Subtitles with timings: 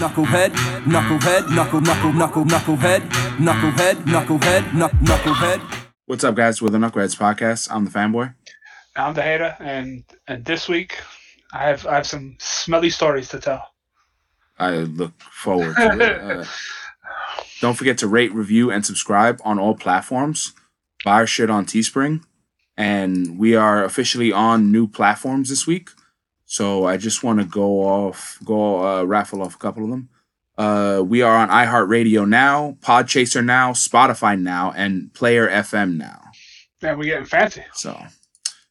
[0.00, 0.52] Knucklehead,
[0.84, 3.00] knucklehead, knuckle, knuckle, knuckle, knucklehead,
[3.36, 5.60] knucklehead, knucklehead, knuck, knucklehead.
[6.06, 6.62] What's up, guys?
[6.62, 8.34] With the Knuckleheads podcast, I'm the fanboy.
[8.96, 10.96] I'm the hater, and and this week
[11.52, 13.62] I have I have some smelly stories to tell.
[14.58, 16.46] I look forward to it.
[16.46, 16.46] Uh,
[17.60, 20.54] don't forget to rate, review, and subscribe on all platforms.
[21.04, 22.22] Buy our shit on Teespring,
[22.74, 25.90] and we are officially on new platforms this week.
[26.50, 30.08] So I just want to go off, go uh, raffle off a couple of them.
[30.58, 36.20] Uh, we are on iHeartRadio now, Podchaser now, Spotify now, and Player FM now.
[36.82, 37.62] Man, we're getting fancy.
[37.72, 37.96] So,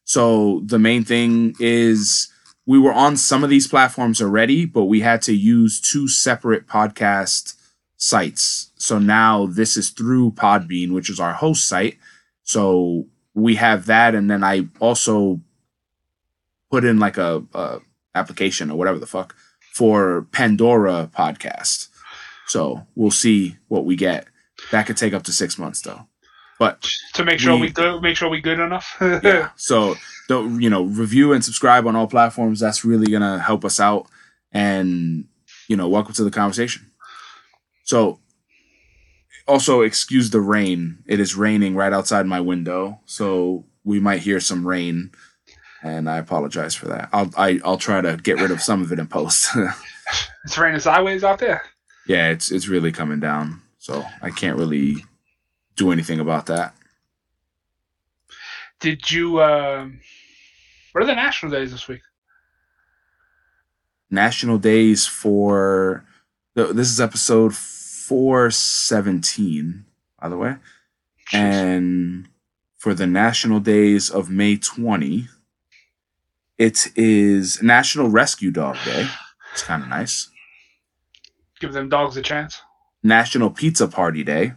[0.04, 2.30] so the main thing is
[2.66, 6.66] we were on some of these platforms already, but we had to use two separate
[6.66, 7.54] podcast
[7.96, 8.72] sites.
[8.76, 11.96] So now this is through Podbean, which is our host site.
[12.42, 15.40] So we have that, and then I also
[16.70, 17.80] put in like a, a
[18.14, 19.34] application or whatever the fuck
[19.72, 21.88] for Pandora podcast.
[22.46, 24.26] So we'll see what we get.
[24.72, 26.06] That could take up to six months though.
[26.58, 28.96] But To make sure We- we, make sure we good enough.
[29.00, 29.50] yeah.
[29.56, 29.94] So
[30.28, 32.60] don't you know review and subscribe on all platforms.
[32.60, 34.06] That's really gonna help us out.
[34.52, 35.24] And
[35.68, 36.90] you know, welcome to the conversation.
[37.84, 38.20] So
[39.46, 40.98] also excuse the rain.
[41.06, 45.12] It is raining right outside my window, so we might hear some rain.
[45.82, 47.08] And I apologize for that.
[47.12, 49.50] I'll I, I'll try to get rid of some of it in post.
[50.44, 51.62] it's raining sideways out there.
[52.06, 55.04] yeah, it's it's really coming down, so I can't really
[55.76, 56.74] do anything about that.
[58.80, 59.42] Did you?
[59.42, 60.00] Um,
[60.92, 62.00] what are the national days this week?
[64.10, 66.04] national days for
[66.56, 69.84] th- this is episode 417
[70.20, 70.56] by the way
[71.32, 72.26] and
[72.76, 75.28] for the national days of may 20
[76.66, 79.06] it is national rescue dog day
[79.52, 80.28] it's kind of nice
[81.60, 82.62] Give them dogs a chance.
[83.02, 84.52] national pizza party day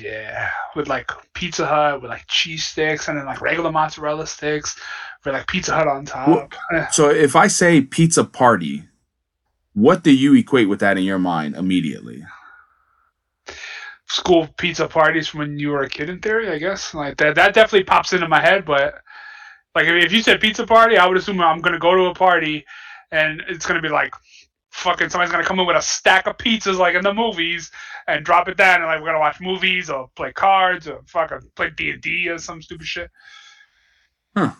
[0.00, 4.78] Yeah, with like Pizza Hut, with like cheese sticks, and then like regular mozzarella sticks,
[5.24, 6.54] with like Pizza Hut on top.
[6.92, 8.84] so if i say pizza party
[9.74, 12.22] what do you equate with that in your mind immediately
[14.08, 16.94] School pizza parties from when you were a kid, in theory, I guess.
[16.94, 18.64] Like that, that definitely pops into my head.
[18.64, 18.94] But
[19.74, 22.14] like, if, if you said pizza party, I would assume I'm gonna go to a
[22.14, 22.64] party,
[23.10, 24.14] and it's gonna be like,
[24.70, 27.70] fucking somebody's gonna come in with a stack of pizzas like in the movies
[28.06, 31.40] and drop it down, and like we're gonna watch movies or play cards or fucking
[31.56, 33.10] play D and D or some stupid shit.
[34.36, 34.52] Huh.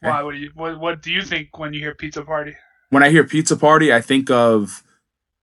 [0.00, 0.22] Why?
[0.22, 0.50] What do you?
[0.54, 2.54] What, what do you think when you hear pizza party?
[2.94, 4.84] when I hear pizza party, I think of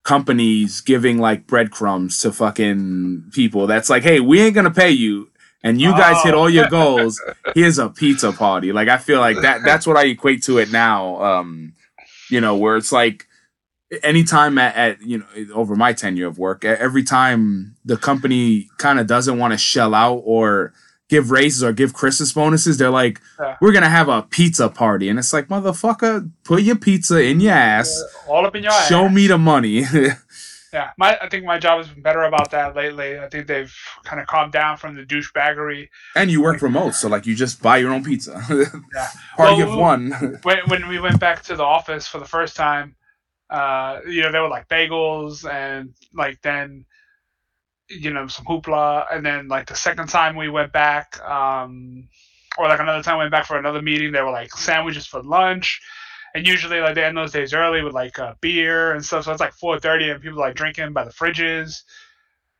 [0.04, 3.66] companies giving like breadcrumbs to fucking people.
[3.66, 5.30] That's like, hey, we ain't gonna pay you,
[5.62, 6.40] and you guys hit Oh.
[6.40, 7.20] all your goals.
[7.54, 8.72] Here's a pizza party.
[8.72, 9.62] Like I feel like that.
[9.64, 11.22] That's what I equate to it now.
[11.22, 11.74] Um,
[12.30, 13.26] you know, where it's like
[14.02, 18.98] anytime at, at you know over my tenure of work, every time the company kind
[18.98, 20.72] of doesn't want to shell out or
[21.08, 23.20] give raises or give Christmas bonuses, they're like,
[23.60, 27.52] we're gonna have a pizza party, and it's like, motherfucker, put your pizza in your
[27.52, 28.02] ass.
[28.26, 29.12] All up in your Show ass.
[29.14, 29.84] me the money.
[30.72, 33.18] Yeah, my I think my job has been better about that lately.
[33.18, 33.74] I think they've
[34.04, 35.88] kind of calmed down from the douchebaggery.
[36.16, 38.42] and you work remote, so like you just buy your own pizza.
[38.94, 39.08] Yeah.
[39.36, 40.38] Party Well, of one.
[40.42, 42.96] When when we went back to the office for the first time,
[43.50, 46.86] uh, you know, there were like bagels and like then,
[47.90, 52.08] you know, some hoopla, and then like the second time we went back, um,
[52.56, 55.22] or like another time we went back for another meeting, there were like sandwiches for
[55.22, 55.80] lunch.
[56.34, 59.24] And usually, like they end those days early with like uh, beer and stuff.
[59.24, 61.82] So it's like four thirty, and people like drinking by the fridges.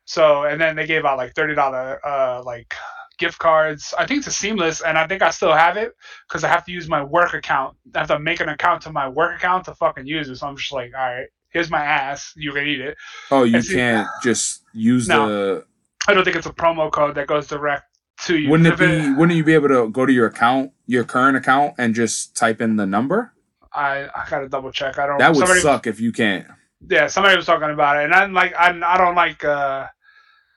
[0.05, 2.73] So and then they gave out like thirty dollar uh, like
[3.17, 3.93] gift cards.
[3.97, 5.93] I think it's a seamless, and I think I still have it
[6.27, 7.75] because I have to use my work account.
[7.95, 10.35] I have to make an account to my work account to fucking use it.
[10.35, 12.33] So I'm just like, all right, here's my ass.
[12.35, 12.95] You can eat it.
[13.31, 15.27] oh, you it- can't just use No.
[15.27, 15.65] the.
[16.07, 17.85] I don't think it's a promo code that goes direct
[18.25, 18.49] to you.
[18.49, 19.13] Wouldn't it be?
[19.13, 22.61] Wouldn't you be able to go to your account, your current account, and just type
[22.61, 23.32] in the number?
[23.73, 24.97] I I gotta double check.
[24.97, 25.17] I don't.
[25.17, 26.47] That would somebody, suck if you can't.
[26.89, 29.43] Yeah, somebody was talking about it, and I'm like, I'm, I don't like.
[29.43, 29.87] uh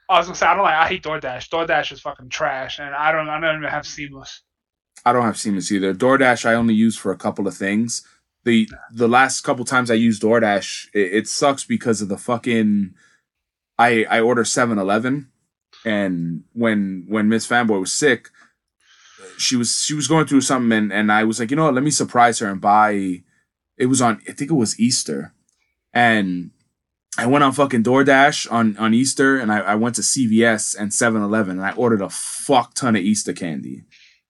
[0.09, 0.75] I was gonna say I don't like.
[0.75, 1.49] I hate DoorDash.
[1.49, 3.29] DoorDash is fucking trash, and I don't.
[3.29, 4.43] I don't even have Seamless.
[5.05, 5.95] I don't have Siemens either.
[5.95, 8.03] DoorDash I only use for a couple of things.
[8.45, 12.95] The the last couple times I used DoorDash, it, it sucks because of the fucking.
[13.79, 15.31] I I order 7-Eleven,
[15.85, 18.31] and when when Miss Fanboy was sick,
[19.39, 21.75] she was she was going through something, and and I was like, you know what,
[21.75, 23.23] let me surprise her and buy.
[23.77, 25.35] It was on I think it was Easter,
[25.93, 26.51] and
[27.19, 30.91] I went on fucking DoorDash on on Easter, and I, I went to CVS and
[30.91, 33.85] 7-Eleven, and I ordered a fuck ton of Easter candy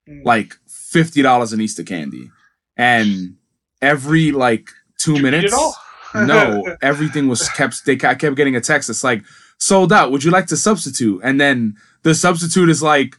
[0.09, 0.23] Mm.
[0.23, 2.31] like fifty dollars in Easter candy,
[2.77, 3.35] and
[3.81, 5.53] every like two Did minutes,
[6.15, 7.85] no, everything was kept.
[7.85, 8.89] They I kept getting a text.
[8.89, 9.23] It's like
[9.57, 10.11] sold out.
[10.11, 11.19] Would you like to substitute?
[11.25, 13.17] And then the substitute is like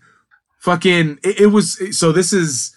[0.58, 1.18] fucking.
[1.22, 2.12] It, it was so.
[2.12, 2.74] This is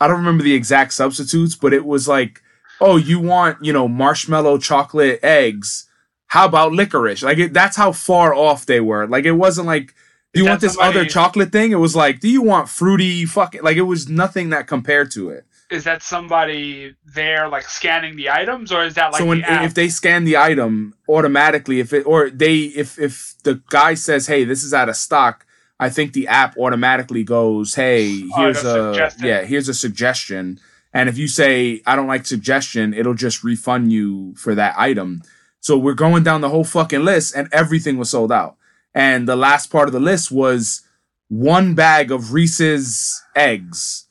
[0.00, 2.42] I don't remember the exact substitutes, but it was like,
[2.80, 5.86] oh, you want you know marshmallow chocolate eggs.
[6.26, 7.22] How about licorice?
[7.22, 9.06] Like it, that's how far off they were.
[9.06, 9.94] Like it wasn't like
[10.32, 11.72] do you want this somebody, other chocolate thing?
[11.72, 15.30] It was like, do you want fruity fucking like it was nothing that compared to
[15.30, 15.44] it.
[15.70, 19.62] Is that somebody there like scanning the items or is that like So when, the
[19.62, 24.26] if they scan the item automatically if it or they if if the guy says,
[24.26, 25.46] "Hey, this is out of stock,"
[25.80, 30.60] I think the app automatically goes, "Hey, oh, here's oh, a yeah, here's a suggestion."
[30.92, 35.22] And if you say, "I don't like suggestion," it'll just refund you for that item.
[35.60, 38.56] So we're going down the whole fucking list and everything was sold out
[38.94, 40.82] and the last part of the list was
[41.28, 44.06] one bag of Reese's eggs.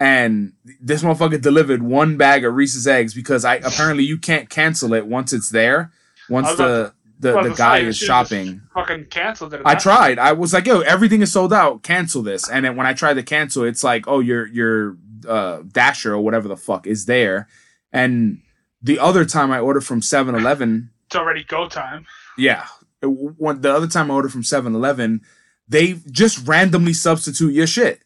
[0.00, 4.92] And this motherfucker delivered one bag of Reese's eggs because I apparently you can't cancel
[4.94, 5.92] it once it's there.
[6.28, 6.92] Once the
[7.32, 8.60] the, the guy is shopping.
[8.74, 9.62] Fucking canceled it.
[9.64, 10.18] I tried.
[10.18, 11.82] I was like, yo, everything is sold out.
[11.82, 12.50] Cancel this.
[12.50, 16.20] And then when I tried to cancel, it's like, oh, your your uh, dasher or
[16.20, 17.48] whatever the fuck is there.
[17.92, 18.42] And
[18.82, 22.04] the other time I ordered from 7-Eleven, it's already go time.
[22.36, 22.66] Yeah,
[23.00, 25.22] one the other time I ordered from 7-Eleven,
[25.66, 28.02] they just randomly substitute your shit.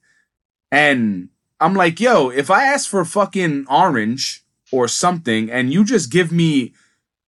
[0.71, 1.31] And
[1.61, 6.31] I'm like, yo, if I ask for fucking orange or something and you just give
[6.31, 6.75] me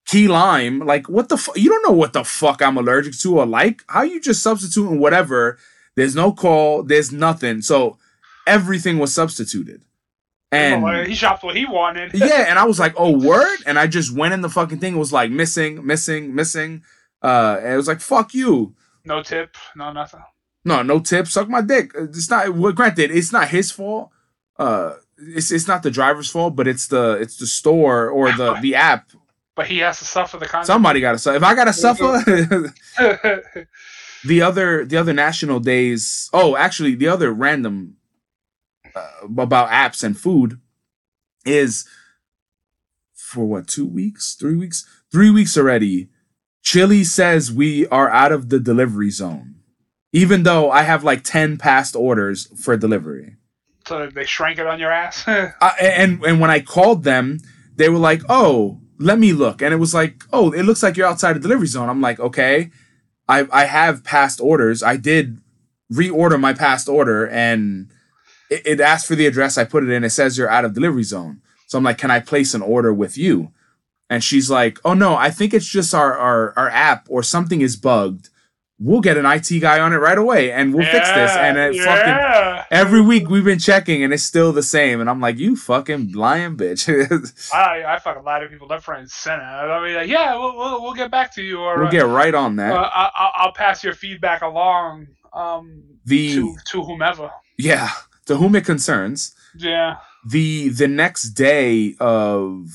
[0.07, 1.57] key lime, like what the fuck?
[1.57, 3.85] You don't know what the fuck I'm allergic to or like.
[3.89, 5.59] How you just substituting whatever?
[5.97, 7.63] There's no call, there's nothing.
[7.63, 7.99] So
[8.47, 9.83] everything was substituted.
[10.53, 12.13] And he shopped what he wanted.
[12.15, 13.59] yeah, and I was like, oh, word?
[13.67, 14.97] And I just went in the fucking thing.
[14.97, 16.83] It was like missing, missing, missing.
[17.23, 18.75] Uh, and it was like, fuck you.
[19.05, 20.23] No tip, no nothing.
[20.65, 21.27] No, no tip.
[21.27, 21.93] Suck my dick.
[21.95, 22.55] It's not.
[22.55, 24.11] Well, granted, it's not his fault.
[24.59, 28.55] Uh, it's it's not the driver's fault, but it's the it's the store or the
[28.61, 29.11] the app.
[29.57, 30.69] But he has to suffer the consequences.
[30.69, 31.37] Somebody got to suffer.
[31.37, 32.23] If I got to suffer.
[34.25, 36.31] the other the other national days.
[36.33, 37.97] Oh, actually, the other random
[38.95, 40.61] uh, about apps and food
[41.45, 41.87] is
[43.15, 46.09] for what two weeks, three weeks, three weeks already
[46.63, 49.57] Chili says we are out of the delivery zone,
[50.13, 53.37] even though I have like 10 past orders for delivery.
[53.87, 55.27] So they shrank it on your ass?
[55.29, 57.39] uh, and, and when I called them,
[57.75, 59.63] they were like, oh, let me look.
[59.63, 61.89] And it was like, oh, it looks like you're outside the delivery zone.
[61.89, 62.71] I'm like, okay,
[63.29, 64.83] I, I have past orders.
[64.83, 65.41] I did
[65.93, 67.91] reorder my past order and
[68.51, 69.59] it, it asked for the address.
[69.59, 70.05] I put it in.
[70.05, 71.41] It says you're out of delivery zone.
[71.67, 73.53] So I'm like, can I place an order with you?
[74.11, 77.61] and she's like, "Oh no, I think it's just our our our app or something
[77.61, 78.29] is bugged.
[78.83, 81.59] We'll get an IT guy on it right away, and we'll yeah, fix this." And
[81.59, 81.85] it yeah.
[81.85, 85.01] fucking every week we've been checking, and it's still the same.
[85.01, 86.89] And I'm like, "You fucking lying bitch."
[87.55, 89.43] I I fucking lie to people left, right, and center.
[89.43, 92.35] I mean, like, yeah, we'll, we'll, we'll get back to you, or we'll get right
[92.35, 92.73] on that.
[92.73, 95.09] Uh, I, I'll pass your feedback along.
[95.33, 97.31] Um, the to to whomever.
[97.59, 97.91] Yeah,
[98.27, 99.35] to whom it concerns.
[99.57, 99.97] Yeah.
[100.27, 102.69] The the next day of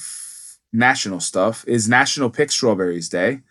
[0.71, 3.41] national stuff is National Pick Strawberries Day.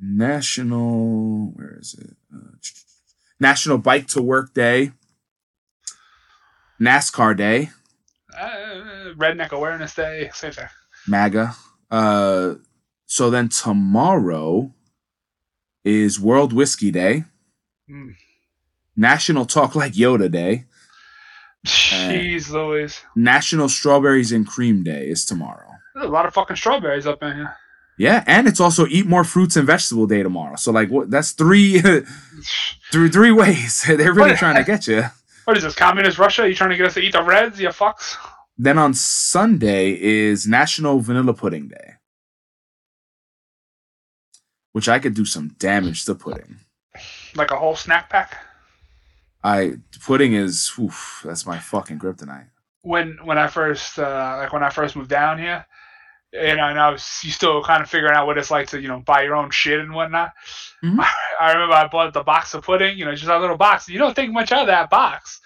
[0.00, 2.16] National, where is it?
[2.34, 2.56] Uh,
[3.40, 4.92] National Bike to Work Day.
[6.80, 7.70] NASCAR Day.
[8.36, 10.30] Uh, Redneck Awareness Day.
[10.34, 10.66] Same thing.
[11.06, 11.54] MAGA.
[11.90, 12.54] Uh,
[13.06, 14.72] so then tomorrow
[15.84, 17.24] is World Whiskey Day.
[17.88, 18.14] Mm.
[18.96, 20.64] National Talk Like Yoda Day.
[21.66, 23.00] Jeez Louise.
[23.16, 25.70] National Strawberries and Cream Day is tomorrow.
[25.94, 27.56] There's a lot of fucking strawberries up in here.
[27.96, 30.56] Yeah, and it's also eat more fruits and vegetable day tomorrow.
[30.56, 31.10] So like, what?
[31.10, 31.80] That's three,
[32.92, 33.84] three, three ways.
[33.86, 35.04] They're really what, trying to get you.
[35.44, 35.74] What is this?
[35.74, 36.42] Communist Russia?
[36.42, 37.60] Are you trying to get us to eat the Reds?
[37.60, 38.16] You fucks.
[38.56, 41.94] Then on Sunday is National Vanilla Pudding Day,
[44.72, 46.58] which I could do some damage to pudding.
[47.34, 48.36] Like a whole snack pack.
[49.42, 52.48] I pudding is oof, that's my fucking kryptonite.
[52.82, 55.66] When when I first uh, like when I first moved down here,
[56.34, 59.00] and I know you still kind of figuring out what it's like to you know
[59.00, 60.32] buy your own shit and whatnot.
[60.82, 61.00] Mm-hmm.
[61.00, 61.10] I,
[61.40, 63.88] I, remember I bought the box of pudding, you know, just a little box.
[63.88, 65.40] You don't think much of that box.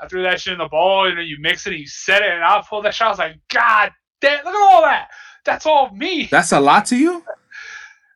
[0.00, 2.22] I threw that shit in the bowl, you know, you mix it, and you set
[2.22, 3.06] it, and I pulled that shit.
[3.06, 5.08] I was like, God damn, look at all that.
[5.44, 6.28] That's all me.
[6.30, 7.24] That's a lot to you.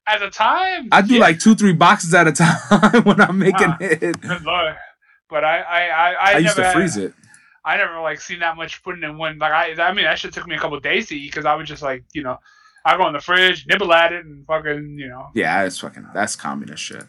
[0.07, 1.21] At the time, I do yeah.
[1.21, 4.17] like two, three boxes at a time when I'm making uh, it.
[4.21, 7.15] But I, I, I, I, I used to freeze had, it.
[7.65, 9.39] I never like seen that much pudding in one.
[9.39, 11.55] Like I, I mean, that shit took me a couple days to eat because I
[11.55, 12.39] was just like, you know,
[12.85, 15.29] I go in the fridge, nibble at it, and fucking, you know.
[15.35, 17.05] Yeah, it's fucking that's communist shit.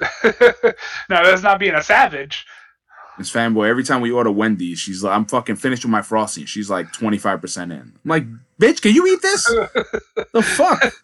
[0.24, 2.46] no, that's not being a savage.
[3.18, 6.46] This fanboy, every time we order Wendy's, she's like, I'm fucking finished with my frosting.
[6.46, 7.72] She's like 25% in.
[7.72, 8.24] I'm like,
[8.60, 9.44] bitch, can you eat this?
[10.32, 10.94] the fuck?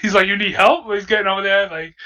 [0.00, 0.92] He's like, you need help?
[0.92, 1.68] He's getting over there.
[1.68, 1.96] Like,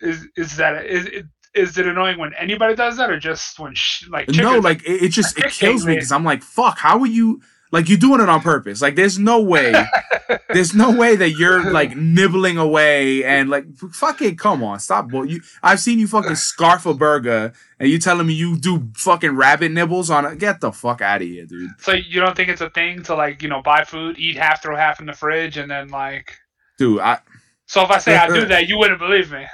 [0.00, 1.26] is is that is it?
[1.54, 5.04] Is it annoying when anybody does that, or just when sh- like no, like it,
[5.04, 8.20] it just it kills me because I'm like, fuck, how are you like you're doing
[8.20, 8.82] it on purpose?
[8.82, 9.72] Like there's no way,
[10.48, 15.08] there's no way that you're like nibbling away and like fucking come on, stop.
[15.08, 18.88] bull- You, I've seen you fucking scarf a burger and you telling me you do
[18.96, 20.38] fucking rabbit nibbles on it.
[20.38, 21.70] Get the fuck out of here, dude.
[21.78, 24.62] So you don't think it's a thing to like you know buy food, eat half,
[24.62, 26.36] throw half in the fridge, and then like.
[26.78, 27.18] Dude, I,
[27.66, 29.46] So if I say I do that, you wouldn't believe me.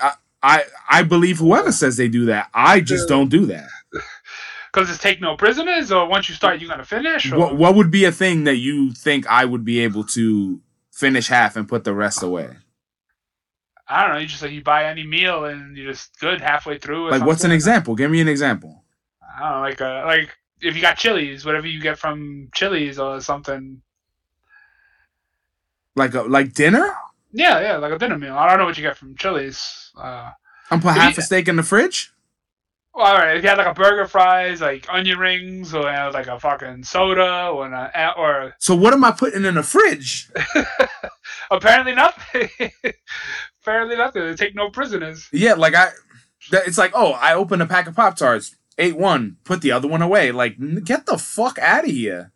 [0.00, 2.48] I, I, I believe whoever says they do that.
[2.52, 3.68] I just don't do that.
[4.72, 7.30] Because it's take no prisoners, or once you start, you're gonna finish.
[7.30, 7.38] Or...
[7.38, 11.28] What, what would be a thing that you think I would be able to finish
[11.28, 12.48] half and put the rest away?
[13.86, 14.18] I don't know.
[14.20, 17.10] You just like you buy any meal and you're just good halfway through.
[17.10, 17.94] Like, what's an example?
[17.94, 18.82] Give me an example.
[19.22, 22.98] I don't know, like uh, like if you got Chili's, whatever you get from Chili's
[22.98, 23.82] or something.
[25.94, 26.94] Like a like dinner?
[27.32, 28.36] Yeah, yeah, like a dinner meal.
[28.36, 29.90] I don't know what you get from Chili's.
[29.96, 30.30] Uh,
[30.70, 32.12] I'm put half you- a steak in the fridge.
[32.94, 36.12] well, all right, if you had like a burger, fries, like onion rings, or uh,
[36.12, 39.62] like a fucking soda, or an, uh, or So what am I putting in the
[39.62, 40.30] fridge?
[41.50, 42.48] apparently nothing.
[43.62, 44.22] apparently nothing.
[44.22, 45.28] They take no prisoners.
[45.32, 45.88] Yeah, like I,
[46.50, 49.72] that, it's like oh, I opened a pack of pop tarts, ate one, put the
[49.72, 50.32] other one away.
[50.32, 52.32] Like get the fuck out of here.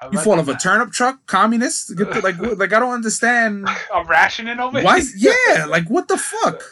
[0.00, 1.96] I You fall of a turnip truck, communist.
[1.96, 3.68] The, like like I don't understand.
[3.92, 5.00] I'm rationing over Why?
[5.00, 5.34] here.
[5.48, 6.62] Yeah, like what the fuck?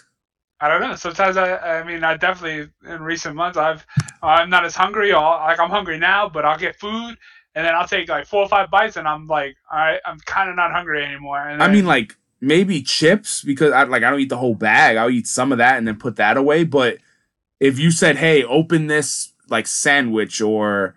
[0.61, 0.95] I don't know.
[0.95, 3.85] Sometimes I, I mean, I definitely in recent months I've,
[4.23, 7.17] I'm not as hungry or like I'm hungry now, but I'll get food
[7.55, 10.19] and then I'll take like four or five bites and I'm like, all right, I'm
[10.21, 11.39] kind of not hungry anymore.
[11.39, 14.97] And I mean, like maybe chips because I like I don't eat the whole bag.
[14.97, 16.65] I'll eat some of that and then put that away.
[16.65, 16.99] But
[17.61, 20.95] if you said, "Hey, open this like sandwich," or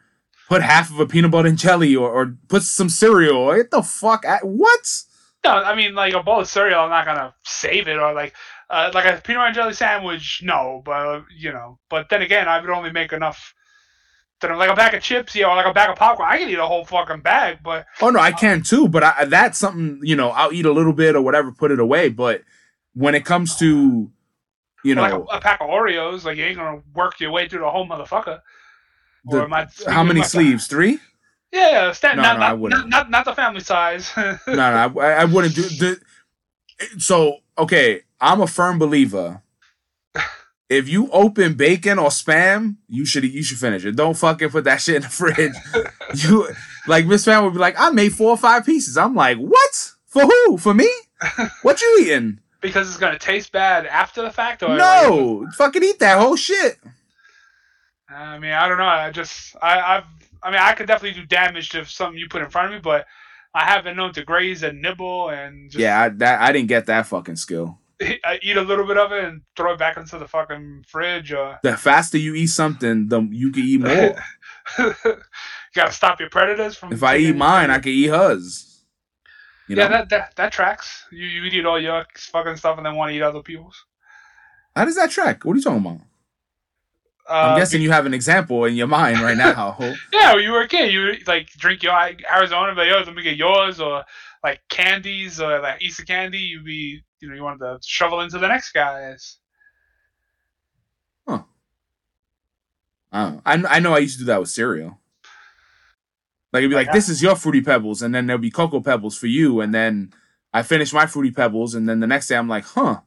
[0.48, 3.82] put half of a peanut butter and jelly, or, or put some cereal, get the
[3.82, 4.88] fuck at what?
[5.44, 8.34] no, I mean like a bowl of cereal, I'm not gonna save it or like,
[8.70, 12.48] uh, like a peanut butter and jelly sandwich, no, but you know, but then again,
[12.48, 13.54] I would only make enough.
[14.44, 16.30] Like a bag of chips, yeah, or like a bag of popcorn.
[16.32, 18.88] I can eat a whole fucking bag, but Oh no, I can too.
[18.88, 20.30] But I, that's something you know.
[20.30, 22.10] I'll eat a little bit or whatever, put it away.
[22.10, 22.44] But
[22.94, 24.12] when it comes to
[24.84, 27.50] you know like a, a pack of Oreos, like you ain't gonna work your way
[27.50, 28.42] through the whole motherfucker.
[29.29, 30.67] The- Or am I- how many sleeves?
[30.67, 31.00] Three?
[31.51, 32.89] Yeah, No, not, no, I not, wouldn't.
[32.89, 34.12] not, not, not the family size.
[34.17, 36.00] no, no, I, I wouldn't do the.
[37.00, 39.41] So okay, I'm a firm believer.
[40.69, 43.96] If you open bacon or spam, you should you should finish it.
[43.96, 45.53] Don't fucking put that shit in the fridge.
[46.25, 46.50] you
[46.88, 48.98] like Miss Fan would be like, I made four or five pieces.
[48.98, 49.91] I'm like, what?
[50.07, 50.57] For who?
[50.57, 50.91] For me?
[51.62, 52.39] What you eating?
[52.62, 56.36] because it's gonna taste bad after the fact, or like- No, fucking eat that whole
[56.36, 56.77] shit.
[58.10, 58.86] I mean, I don't know.
[58.86, 60.06] I just, I, I've,
[60.42, 62.80] I mean, I could definitely do damage to something you put in front of me,
[62.82, 63.06] but
[63.54, 66.68] I have been known to graze and nibble and just Yeah, I, that I didn't
[66.68, 67.80] get that fucking skill.
[68.02, 71.34] I eat a little bit of it and throw it back into the fucking fridge.
[71.34, 74.16] Or The faster you eat something, the you can eat more.
[74.80, 75.16] you
[75.74, 76.94] gotta stop your predators from.
[76.94, 78.84] if I eat mine, I can eat hers.
[79.68, 79.82] You know?
[79.84, 81.06] yeah, that, that that tracks.
[81.12, 83.86] You you eat all your fucking stuff and then want to eat other people's.
[84.76, 85.44] How does that track?
[85.44, 86.02] What are you talking about?
[87.29, 89.77] Uh, I'm guessing you have an example in your mind right now.
[90.13, 91.93] Yeah, when you were a kid, you would, like drink your
[92.34, 94.03] Arizona, but yo, let me get yours, or
[94.43, 96.39] like candies, or like Easter candy.
[96.39, 99.38] You'd be, you know, you wanted to shovel into the next guy's.
[103.13, 103.41] Know.
[103.46, 105.00] I I know I used to do that with cereal.
[106.53, 106.93] Like it'd be like, Yeah.
[106.93, 110.13] "This is your fruity pebbles," and then there'll be cocoa pebbles for you, and then
[110.53, 113.01] I finish my fruity pebbles, and then the next day I'm like, "Huh."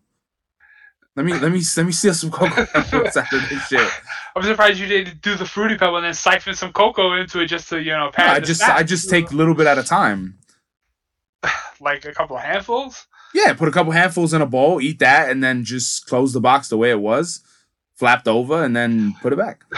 [1.20, 3.90] Let me let me let me steal some cocoa out of this shit.
[4.34, 7.46] I'm surprised you didn't do the fruity pebble and then siphon some cocoa into it
[7.48, 8.78] just to, you know, No, pad I just snack.
[8.78, 10.38] I just take a little bit at a time.
[11.80, 13.06] like a couple of handfuls.
[13.34, 16.40] Yeah, put a couple handfuls in a bowl, eat that, and then just close the
[16.40, 17.42] box the way it was,
[17.96, 19.64] flapped over, and then put it back.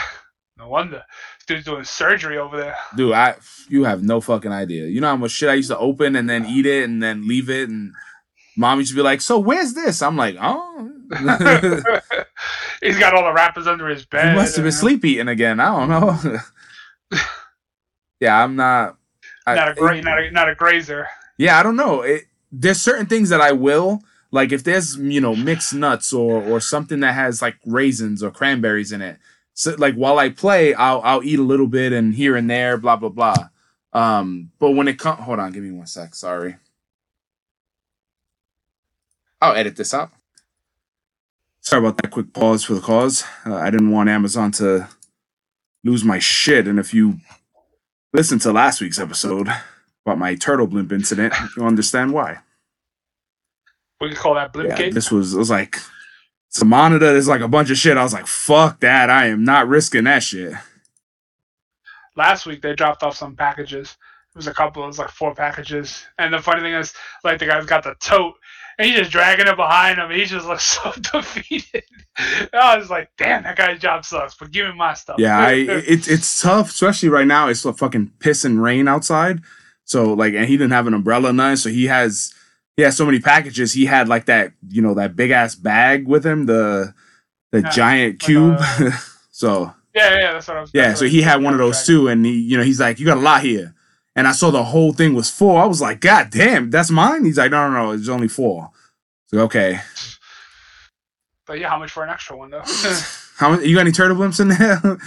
[0.59, 1.03] No wonder.
[1.49, 2.77] Dude's doing surgery over there.
[2.97, 3.35] Dude, I
[3.69, 4.87] you have no fucking idea.
[4.87, 7.27] You know how much shit I used to open and then eat it and then
[7.27, 7.93] leave it and
[8.57, 10.93] mom used to be like, "So where's this?" I'm like, "Oh."
[12.83, 14.31] He's got all the wrappers under his bed.
[14.31, 15.61] He must have been sleep eating again.
[15.61, 16.39] I don't know.
[18.21, 18.97] yeah, I'm not.
[19.47, 21.07] I- Not a great, not a, not a grazer.
[21.39, 22.03] Yeah, I don't know.
[22.03, 26.43] It, there's certain things that I will like if there's you know mixed nuts or
[26.43, 29.19] or something that has like raisins or cranberries in it.
[29.55, 32.77] So like while I play, I'll I'll eat a little bit and here and there,
[32.79, 33.49] blah blah blah.
[33.93, 36.15] Um, but when it comes, hold on, give me one sec.
[36.15, 36.57] Sorry,
[39.41, 40.11] I'll edit this out.
[41.63, 43.25] Sorry about that quick pause for the cause.
[43.47, 44.89] Uh, I didn't want Amazon to
[45.85, 46.67] lose my shit.
[46.69, 47.19] And if you
[48.13, 49.49] listen to last week's episode
[50.05, 52.39] about my turtle blimp incident, you'll understand why.
[54.01, 54.95] We could call that blimp Yeah, cake.
[54.95, 55.77] this was, it was like,
[56.49, 57.97] it's a monitor, there's like a bunch of shit.
[57.97, 59.09] I was like, fuck that.
[59.11, 60.53] I am not risking that shit.
[62.17, 63.97] Last week they dropped off some packages.
[64.35, 64.83] It was a couple.
[64.85, 66.05] It was like four packages.
[66.19, 66.93] And the funny thing is,
[67.25, 68.35] like the guy's got the tote,
[68.79, 70.11] and he's just dragging it behind him.
[70.11, 71.85] He just looks so defeated.
[72.53, 74.35] I was like, damn, that guy's job sucks.
[74.35, 75.17] But give me my stuff.
[75.19, 77.49] Yeah, I it's it's tough, especially right now.
[77.49, 79.41] It's a fucking piss and rain outside.
[79.85, 81.57] So like, and he didn't have an umbrella, or nothing.
[81.57, 82.33] So he has
[82.77, 83.73] he has so many packages.
[83.73, 86.95] He had like that, you know, that big ass bag with him, the
[87.51, 88.57] the Yeah, giant like uh, cube.
[88.93, 89.01] a-
[89.31, 90.71] so yeah, yeah, that's what I was.
[90.73, 93.05] yeah, so he had one of those too, and he, you know, he's like, you
[93.07, 93.75] got a lot here.
[94.15, 95.57] And I saw the whole thing was full.
[95.57, 97.25] I was like, God damn, that's mine.
[97.25, 98.71] He's like, no, no, no, it's only four.
[99.29, 99.81] So okay,
[101.47, 102.63] But yeah, how much for an extra one though?
[103.37, 104.99] how you got any turtle blimps in there?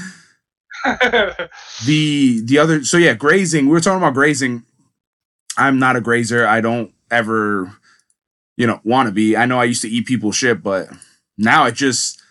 [1.85, 4.63] the the other so yeah grazing we were talking about grazing
[5.57, 7.71] i'm not a grazer i don't ever
[8.57, 10.88] you know want to be i know i used to eat people's shit but
[11.38, 12.21] now it just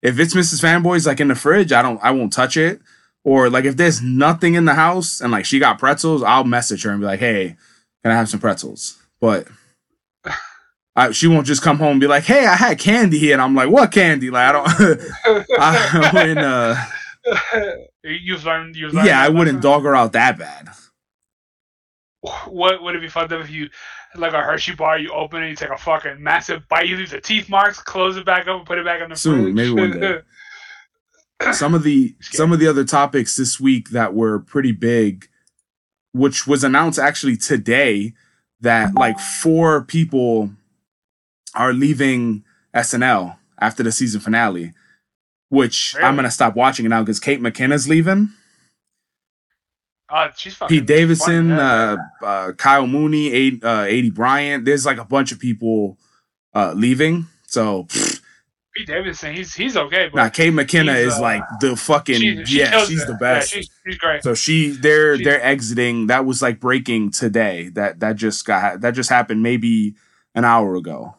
[0.00, 2.80] if it's mrs fanboys like in the fridge i don't i won't touch it
[3.28, 6.82] or like if there's nothing in the house and like she got pretzels i'll message
[6.82, 7.56] her and be like hey
[8.02, 9.46] can i have some pretzels but
[10.96, 13.42] I, she won't just come home and be like hey i had candy here and
[13.42, 15.00] i'm like what candy like i don't
[15.60, 16.84] I, when uh
[18.02, 18.76] you've learned.
[18.76, 20.68] You've learned yeah i wouldn't dog her out that bad
[22.46, 23.68] What would it be fucked up if you
[24.16, 27.10] like a Hershey bar, you open it, you take a fucking massive bite, you leave
[27.10, 29.54] the teeth marks, close it back up, and put it back in the Soon, fridge.
[29.54, 30.18] maybe one day.
[31.52, 35.28] some of the some of the other topics this week that were pretty big
[36.12, 38.12] which was announced actually today
[38.60, 40.50] that like four people
[41.54, 42.42] are leaving
[42.74, 44.72] SNL after the season finale
[45.50, 48.30] which I'm going to stop watching now cuz Kate McKinnon leaving.
[50.10, 54.98] Oh, she's fucking Pete Davidson uh, uh Kyle Mooney A- uh Aidy Bryant there's like
[54.98, 55.98] a bunch of people
[56.54, 57.26] uh leaving.
[57.46, 58.20] So pfft,
[58.78, 62.44] Pete Davidson, he's he's okay, but nah, Kate she's, is uh, like the fucking she,
[62.44, 64.22] she yeah she's the best Yeah, she's, she's great.
[64.22, 66.06] So she they're She- they're exiting.
[66.06, 67.70] That was like breaking today.
[67.70, 69.96] That that just got that just happened maybe
[70.36, 71.16] an hour ago.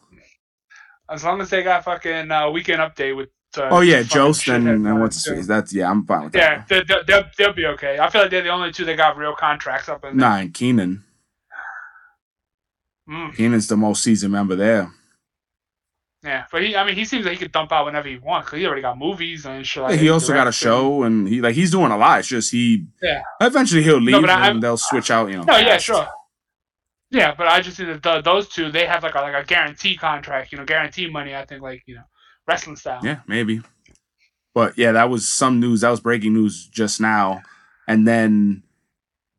[1.10, 3.28] As long as they got fucking uh, weekend update with.
[3.58, 5.46] Uh, Oh yeah, Jost and, and what's his?
[5.46, 6.68] That's yeah, I'm fine with Yeah, that.
[6.68, 7.98] they, they, they'll, they'll be okay.
[7.98, 10.28] I feel like they're the only two that got real contracts up in there.
[10.30, 11.04] Nah, and Kenan.
[13.08, 14.92] Mm, Kenan's the most seasoned member there.
[16.22, 18.46] Yeah, but he, I mean, he seems like he could dump out whenever he wants
[18.46, 19.82] because he already got movies and shit.
[19.82, 22.18] Like he also got a show and he like he's doing a lot.
[22.20, 23.22] It's just he Yeah.
[23.40, 25.44] eventually he'll leave I- and they'll switch out, you know.
[25.44, 26.06] No, yeah, sure.
[27.10, 29.46] Yeah, but I just think that the, those two they have like a like a
[29.46, 31.34] guarantee contract, you know, guarantee money.
[31.34, 32.04] I think like you know,
[32.46, 33.00] wrestling style.
[33.02, 33.62] Yeah, maybe.
[34.54, 35.80] But yeah, that was some news.
[35.80, 37.42] That was breaking news just now.
[37.88, 38.62] And then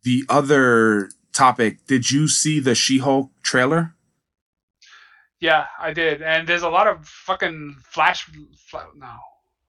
[0.03, 3.95] the other topic, did you see the She-Hulk trailer?
[5.41, 8.30] Yeah, I did, and there's a lot of fucking flash,
[8.69, 9.12] fla no,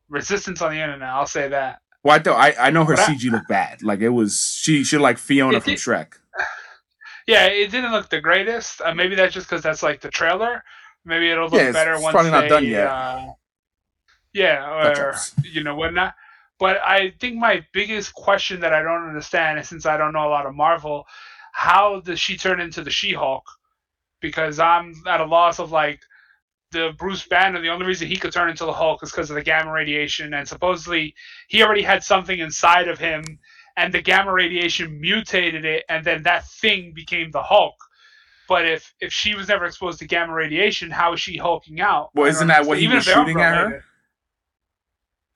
[0.09, 1.09] resistance on the internet.
[1.09, 1.81] I'll say that.
[2.05, 3.83] Well, I, do, I I know her But I- CG looked bad.
[3.83, 6.13] Like it was she she like Fiona from did- Shrek.
[7.29, 8.81] Yeah, it didn't look the greatest.
[8.81, 10.65] Uh, maybe that's just because that's like the trailer.
[11.05, 12.87] Maybe it'll look Yeah, better once probably not they, done yet.
[12.89, 13.27] Uh,
[14.33, 16.15] yeah, or you know whatnot.
[16.59, 20.27] But I think my biggest question that I don't understand, and since I don't know
[20.27, 21.07] a lot of Marvel,
[21.53, 23.45] how does she turn into the She-Hulk?
[24.23, 26.01] Because I'm at a loss of like
[26.73, 27.61] the Bruce Banner.
[27.61, 30.35] The only reason he could turn into the Hulk is because of the gamma radiation,
[30.35, 31.15] and supposedly
[31.49, 33.23] he already had something inside of him,
[33.77, 37.75] and the gamma radiation mutated it, and then that thing became the Hulk.
[38.49, 42.11] But if if she was never exposed to gamma radiation, how is she hulking out?
[42.15, 43.21] Well, isn't that what he understand.
[43.21, 43.85] was shooting at her?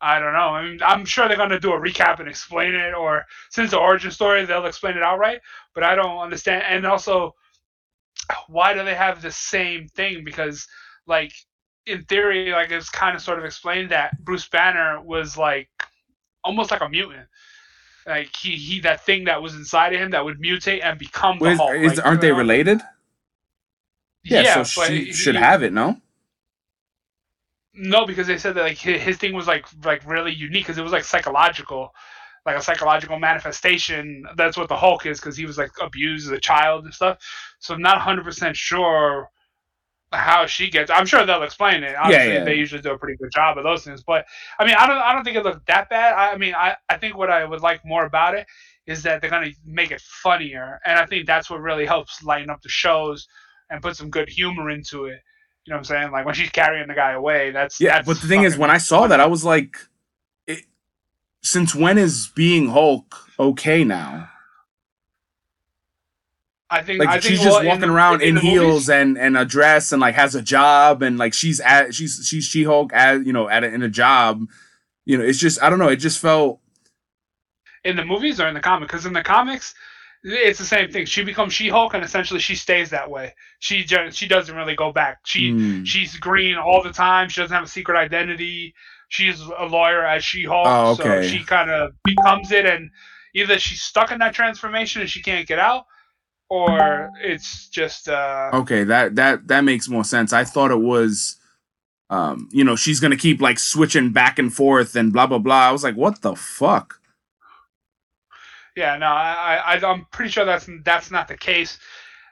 [0.01, 0.51] I don't know.
[0.51, 3.79] I mean, I'm sure they're gonna do a recap and explain it, or since the
[3.79, 5.40] origin story, they'll explain it outright.
[5.75, 6.64] But I don't understand.
[6.68, 7.35] And also,
[8.48, 10.24] why do they have the same thing?
[10.24, 10.66] Because,
[11.06, 11.32] like,
[11.86, 15.68] in theory, like it's kind of sort of explained that Bruce Banner was like
[16.44, 17.28] almost like a mutant.
[18.06, 21.38] Like he, he that thing that was inside of him that would mutate and become
[21.38, 21.74] the is- Hulk.
[21.74, 22.36] is- like, aren't they know?
[22.38, 22.80] related?
[24.24, 26.00] Yeah, so but she he- should have it, no?
[27.74, 30.78] No, because they said that like his, his thing was like like really unique because
[30.78, 31.94] it was like psychological,
[32.46, 34.24] like a psychological manifestation.
[34.37, 37.18] That's what the Hulk is because he was like abused as a child and stuff.
[37.61, 39.30] So I'm not 100 percent sure
[40.12, 40.90] how she gets.
[40.90, 41.96] I'm sure they'll explain it.
[41.96, 42.44] Obviously, yeah.
[42.44, 44.02] they usually do a pretty good job of those things.
[44.04, 44.26] But
[44.59, 46.14] I mean, I don't I don't think it looked that bad.
[46.14, 48.46] I, I mean, I I think what I would like more about it
[48.87, 52.50] is that they're gonna make it funnier, and I think that's what really helps lighten
[52.50, 53.28] up the shows
[53.70, 55.20] and put some good humor into it
[55.66, 56.12] You know what I'm saying?
[56.12, 58.70] Like when she's carrying the guy away, that's Yeah, That's but the thing is, when
[58.70, 59.11] I saw funny.
[59.11, 59.76] that, I was like,
[61.46, 64.28] since when is being Hulk okay now?
[66.68, 68.88] I think Like I she's well, just in walking the- around in, the heels movies-
[68.90, 72.44] and and a dress and like has a job and like she's at she's she's
[72.44, 74.46] She Hulk as you know at a, in a job.
[75.04, 75.88] You know, it's just I don't know.
[75.88, 76.61] It just felt
[77.85, 79.74] in the movies or in the comic because in the comics
[80.24, 84.18] it's the same thing she becomes she-hulk and essentially she stays that way she just
[84.18, 87.62] she doesn't really go back she mm, she's green all the time she doesn't have
[87.62, 88.74] a secret identity
[89.09, 91.23] she's a lawyer as she-hulk Oh, okay.
[91.23, 92.90] so she kind of becomes it and
[93.35, 95.85] either she's stuck in that transformation and she can't get out
[96.49, 98.85] or it's just uh okay.
[98.85, 100.33] That that that makes more sense.
[100.33, 101.37] I thought it was.
[102.09, 105.69] Um, you know, she's gonna keep like switching back and forth and blah blah blah.
[105.69, 107.01] I was like, what the fuck?
[108.77, 111.79] Yeah, no, I, I, I'm pretty sure that's that's not the case.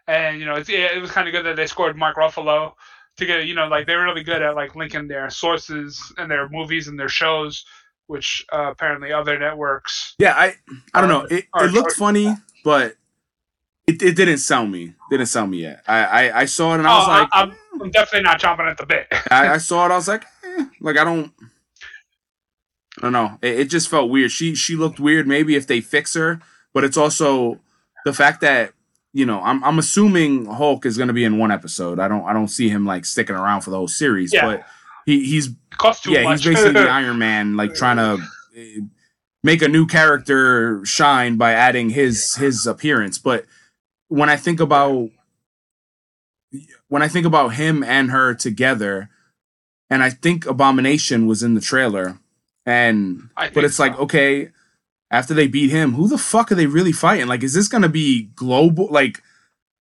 [0.07, 2.75] And you know, it's, it was kind of good that they scored Mark Ruffalo
[3.17, 6.49] to get, you know, like they're really good at like linking their sources and their
[6.49, 7.65] movies and their shows,
[8.07, 10.15] which uh, apparently other networks.
[10.19, 10.55] Yeah, I
[10.93, 11.25] I don't know.
[11.31, 12.97] It it looked funny, but
[13.87, 14.95] it, it didn't sell me.
[15.11, 15.83] Didn't sell me yet.
[15.87, 18.41] I I, I saw it and I was oh, like, I, am I'm definitely not
[18.41, 19.07] chomping at the bit.
[19.31, 19.93] I, I saw it.
[19.93, 21.33] I was like, eh, like I don't.
[22.99, 23.39] I don't know.
[23.43, 24.31] It, it just felt weird.
[24.31, 25.27] She she looked weird.
[25.27, 26.41] Maybe if they fix her,
[26.73, 27.61] but it's also
[28.05, 28.73] the fact that
[29.15, 31.99] you know I'm I'm assuming Hulk is going to be in one episode.
[32.01, 34.35] I don't I don't see him like sticking around for the whole series.
[34.35, 34.45] Yeah.
[34.45, 34.67] But
[35.07, 35.51] he he's
[36.07, 36.45] yeah much.
[36.45, 38.23] he's basically Iron Man, like trying to
[38.57, 38.81] eh,
[39.45, 43.19] make a new character shine by adding his his appearance.
[43.19, 43.47] But
[44.09, 45.11] when I think about
[46.89, 49.11] when I think about him and her together,
[49.89, 52.19] and I think Abomination was in the trailer,
[52.67, 54.51] and but it's like okay,
[55.15, 57.29] after they beat him, who the fuck are they really fighting?
[57.29, 58.89] Like, is this gonna be global?
[58.91, 59.23] Like,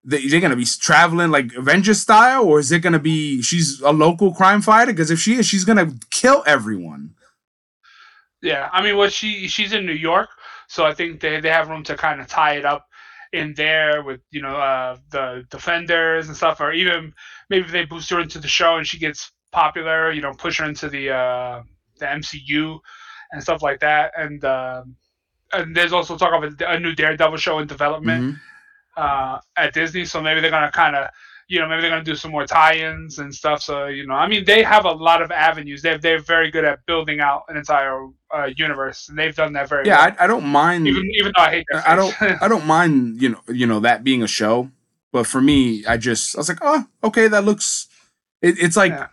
[0.03, 3.91] they, they're gonna be traveling like Avengers style, or is it gonna be she's a
[3.91, 4.91] local crime fighter?
[4.91, 7.13] Because if she is, she's gonna kill everyone.
[8.41, 10.29] Yeah, I mean, what she she's in New York,
[10.67, 12.87] so I think they, they have room to kind of tie it up
[13.31, 17.13] in there with you know uh, the defenders and stuff, or even
[17.51, 20.65] maybe they boost her into the show and she gets popular, you know, push her
[20.65, 21.61] into the uh,
[21.99, 22.79] the MCU
[23.31, 24.11] and stuff like that.
[24.17, 24.95] And um
[25.53, 28.39] and there's also talk of a, a new Daredevil show in development Mhm.
[28.97, 31.09] uh, at Disney, so maybe they're gonna kind of,
[31.47, 33.61] you know, maybe they're gonna do some more tie-ins and stuff.
[33.61, 35.81] So you know, I mean, they have a lot of avenues.
[35.81, 39.69] They're they're very good at building out an entire uh, universe, and they've done that
[39.69, 40.15] very Yeah, well.
[40.19, 40.87] I, I don't mind.
[40.87, 41.87] even even though I hate that.
[41.87, 42.15] I don't.
[42.41, 44.69] I don't mind you know you know that being a show,
[45.11, 47.87] but for me, I just I was like, oh, okay, that looks.
[48.41, 49.07] It, it's like Yeah.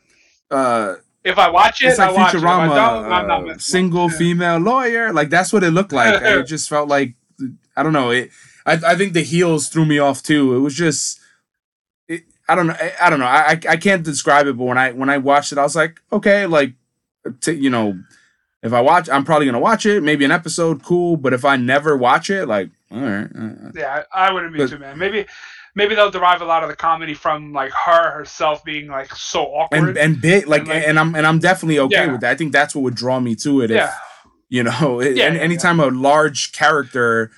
[0.51, 0.97] uh
[1.27, 2.39] if I watch it, it's like I watch it.
[2.39, 4.13] If I Futurama, don't, I'm not uh, single it.
[4.13, 5.13] female lawyer.
[5.13, 6.23] Like that's what it looked like.
[6.23, 7.15] and it just felt like
[7.77, 8.11] I don't know.
[8.11, 8.31] It.
[8.65, 10.55] I, I think the heels threw me off too.
[10.57, 11.21] It was just.
[12.09, 12.77] It, I don't know.
[12.79, 13.27] I, I don't know.
[13.27, 16.01] I, I can't describe it, but when I when I watched it, I was like,
[16.13, 16.73] okay, like,
[17.41, 17.99] t- you know,
[18.63, 20.03] if I watch, I'm probably gonna watch it.
[20.03, 21.17] Maybe an episode, cool.
[21.17, 24.61] But if I never watch it, like, all right, uh, Yeah, I I wouldn't be
[24.61, 24.99] But- too man.
[24.99, 25.27] Maybe
[25.77, 29.45] maybe they'll derive a lot of the comedy from like her herself being like so
[29.45, 29.91] awkward.
[29.91, 32.13] and and big like, And, like- and I'm and I'm definitely okay Yeah.
[32.13, 32.33] with that.
[32.33, 33.71] I think that's what would draw me to it.
[33.71, 33.95] If, yeah,
[34.49, 37.31] You know, it, Yeah, and yeah, anytime a large character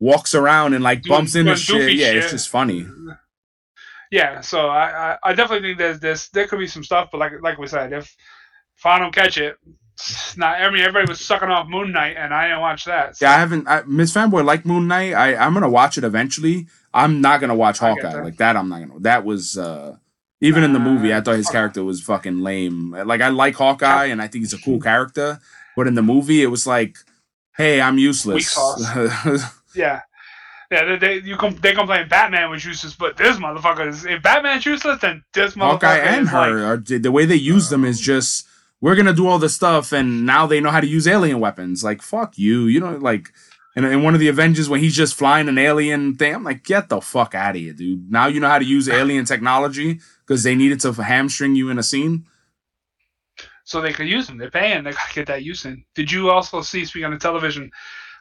[0.00, 2.86] walks around and like bumps into shit, yeah, it's just funny.
[4.10, 4.40] yeah.
[4.40, 7.32] So I, I I definitely think there's this there could be some stuff, but like
[7.42, 8.14] like we said, if
[8.76, 9.56] if I don't catch it,
[10.36, 10.60] not.
[10.60, 13.16] I mean, everybody was sucking off Moon Knight, and I didn't watch that.
[13.16, 13.68] so- Yeah, I haven't.
[13.68, 15.14] I, Miss Fanboy like Moon Knight.
[15.14, 16.66] I I'm gonna watch it eventually.
[16.92, 18.24] I'm not gonna watch Hawkeye that.
[18.24, 18.56] like that.
[18.56, 19.00] I'm not gonna.
[19.00, 19.96] That was uh
[20.40, 21.14] even in the movie.
[21.14, 22.90] I thought his Uh, character was fucking lame.
[22.92, 25.38] Like I like Hawkeye and I think he's a cool character,
[25.76, 26.96] but in the movie it was like,
[27.56, 28.56] hey, I'm useless.
[29.74, 30.00] Yeah.
[30.70, 34.22] Yeah, they, they you com- they complain Batman was useless, but this motherfucker is if
[34.22, 37.68] Batman's useless, then this motherfucker Hawkeye and is like, her, are, the way they use
[37.68, 38.46] them is just
[38.84, 41.82] we're gonna do all this stuff, and now they know how to use alien weapons.
[41.82, 43.32] Like fuck you, you know, like
[43.74, 46.34] in, in one of the Avengers when he's just flying an alien thing.
[46.34, 48.12] I'm like, get the fuck out of here, dude.
[48.12, 51.78] Now you know how to use alien technology because they needed to hamstring you in
[51.78, 52.26] a scene.
[53.64, 54.36] so they could use them.
[54.36, 54.84] They're paying.
[54.84, 55.82] They gotta get that use in.
[55.94, 56.84] Did you also see?
[56.84, 57.70] Speaking of television,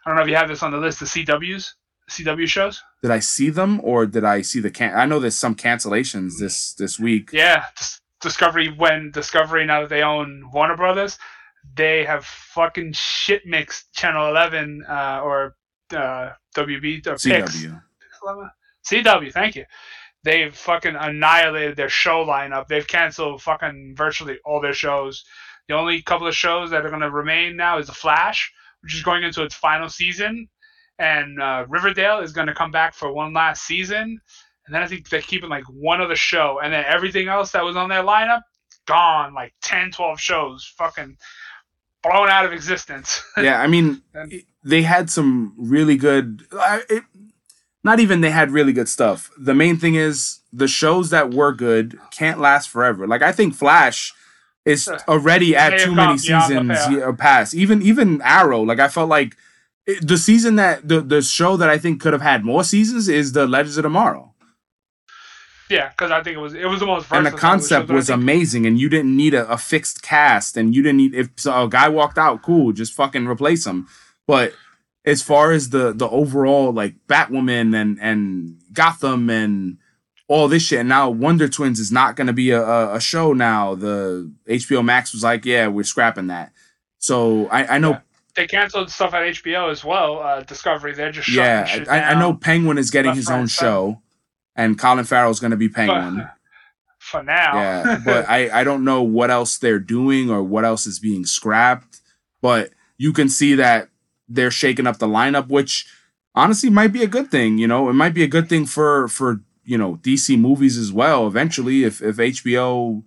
[0.06, 1.02] I don't know if you have this on the list.
[1.02, 1.74] The CWs,
[2.10, 2.82] CW shows.
[3.02, 4.98] Did I see them or did I see the can?
[4.98, 7.32] I know there's some cancellations this this week.
[7.34, 7.66] Yeah,
[8.24, 8.70] Discovery.
[8.70, 11.20] When Discovery now that they own Warner Brothers,
[11.76, 15.56] they have fucking shit mixed Channel Eleven uh, or
[15.92, 17.58] uh, WB or Pix.
[17.58, 17.82] CW.
[18.90, 19.66] CW, thank you.
[20.24, 22.68] They've fucking annihilated their show lineup.
[22.68, 25.26] They've canceled fucking virtually all their shows.
[25.68, 28.96] The only couple of shows that are going to remain now is The Flash, which
[28.96, 30.48] is going into its final season,
[31.00, 34.20] and uh, Riverdale is going to come back for one last season,
[34.66, 37.64] and then I think they're keeping like one other show, and then everything else that
[37.64, 38.42] was on their lineup
[38.86, 41.18] gone, like 10, 12 shows, fucking
[42.02, 43.24] blown out of existence.
[43.38, 46.46] yeah, I mean, And- they had some really good.
[46.90, 47.04] It,
[47.84, 49.30] not even they had really good stuff.
[49.38, 53.06] The main thing is the shows that were good can't last forever.
[53.08, 54.14] Like I think Flash
[54.66, 57.54] is already at too many seasons yeah, uh, past.
[57.54, 58.62] Even even Arrow.
[58.62, 59.36] Like I felt like
[59.86, 63.10] it, the season that the the show that I think could have had more seasons
[63.10, 64.33] is the Legends of Tomorrow.
[65.70, 67.94] Yeah, because I think it was it was the most and the concept show that
[67.94, 71.16] I was amazing and you didn't need a, a fixed cast and you didn't need
[71.16, 73.88] if so a guy walked out cool just fucking replace him.
[74.28, 74.54] But
[75.06, 79.78] as far as the the overall like batwoman and and gotham and
[80.30, 83.02] all this shit and now wonder twins is not going to be a, a, a
[83.02, 83.76] show now.
[83.76, 86.52] The hbo max was like yeah we're scrapping that.
[87.00, 88.00] So i i know Yeah.
[88.36, 90.20] they canceled stuff at HBO as well.
[90.20, 93.48] Uh, Discovery, they're just shutting yeah, I, I know penguin is getting left, his own
[93.48, 94.02] show
[94.56, 96.34] and colin farrell's going to be penguin But,
[97.00, 97.56] for now.
[97.56, 101.26] Yeah, but I I don't know what else they're doing or what else is being
[101.26, 102.02] scrapped.
[102.42, 103.90] But you can see that
[104.28, 105.88] they're shaking up the lineup, which
[106.36, 107.58] honestly might be a good thing.
[107.58, 110.92] You know, it might be a good thing for for you know DC movies as
[110.92, 111.28] well.
[111.28, 113.04] Eventually, if if HBO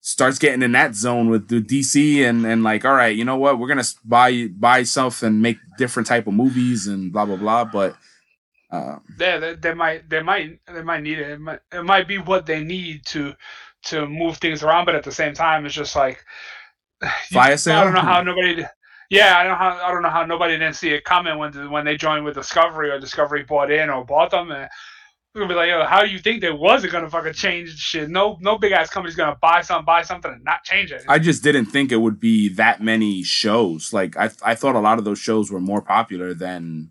[0.00, 3.36] starts getting in that zone with the DC and and like, all right, you know
[3.36, 7.36] what, we're gonna buy buy stuff and make different type of movies and blah blah
[7.36, 7.64] blah.
[7.64, 7.96] But
[8.70, 11.30] uh, yeah, they, they might they might they might need it.
[11.30, 13.34] It might, it might be what they need to
[13.84, 16.24] to move things around, but at the same time, it's just like
[17.02, 17.78] you- Fire sale?
[17.78, 18.64] I don't know how nobody.
[19.08, 21.70] Yeah, I don't know how I don't know how nobody didn't see it coming when
[21.70, 24.50] when they joined with Discovery or Discovery bought in or bought them.
[24.50, 24.68] And
[25.32, 28.08] we're gonna be like, yo, how do you think they wasn't gonna fucking change shit?
[28.08, 31.04] No, no big ass company's gonna buy something, buy something, and not change it.
[31.08, 33.92] I just didn't think it would be that many shows.
[33.92, 36.90] Like I, I thought a lot of those shows were more popular than,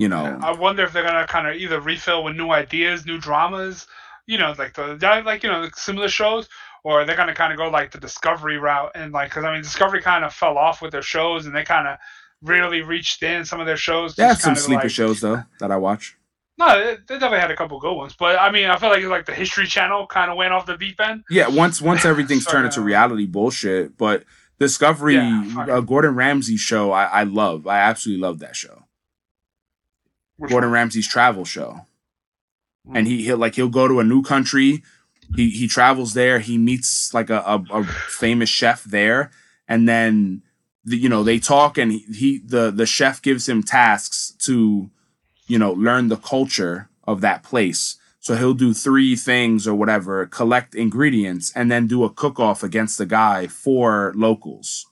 [0.00, 0.38] you know.
[0.42, 3.86] I wonder if they're gonna kind of either refill with new ideas, new dramas,
[4.26, 6.48] you know, like the like you know similar shows,
[6.82, 9.62] or they're gonna kind of go like the Discovery route and like because I mean
[9.62, 11.98] Discovery kind of fell off with their shows and they kind of
[12.42, 14.16] really reached in some of their shows.
[14.16, 16.16] Yeah, some sleeper like- shows though that I watch.
[16.58, 19.26] No, they, definitely had a couple good ones, but I mean I feel like like
[19.26, 21.24] the History Channel kind of went off the deep end.
[21.28, 24.24] Yeah, once once everything's So, turned into reality bullshit, but
[24.58, 27.66] Discovery, Yeah, uh, Gordon Ramsay show, I, I love.
[27.66, 28.84] I absolutely love that show.
[30.40, 30.74] Which Gordon one?
[30.74, 31.86] Ramsay's travel show.
[32.88, 32.98] Mm.
[32.98, 34.82] and he he'll like he'll go to a new country.
[35.36, 36.38] He he travels there.
[36.40, 39.30] He meets like a a, a famous chef there,
[39.68, 40.42] and then
[40.84, 44.90] the, you know they talk, and he, he the the chef gives him tasks to
[45.46, 47.96] you know learn the culture of that place.
[48.22, 52.62] So he'll do three things or whatever, collect ingredients, and then do a cook off
[52.62, 54.86] against the guy for locals.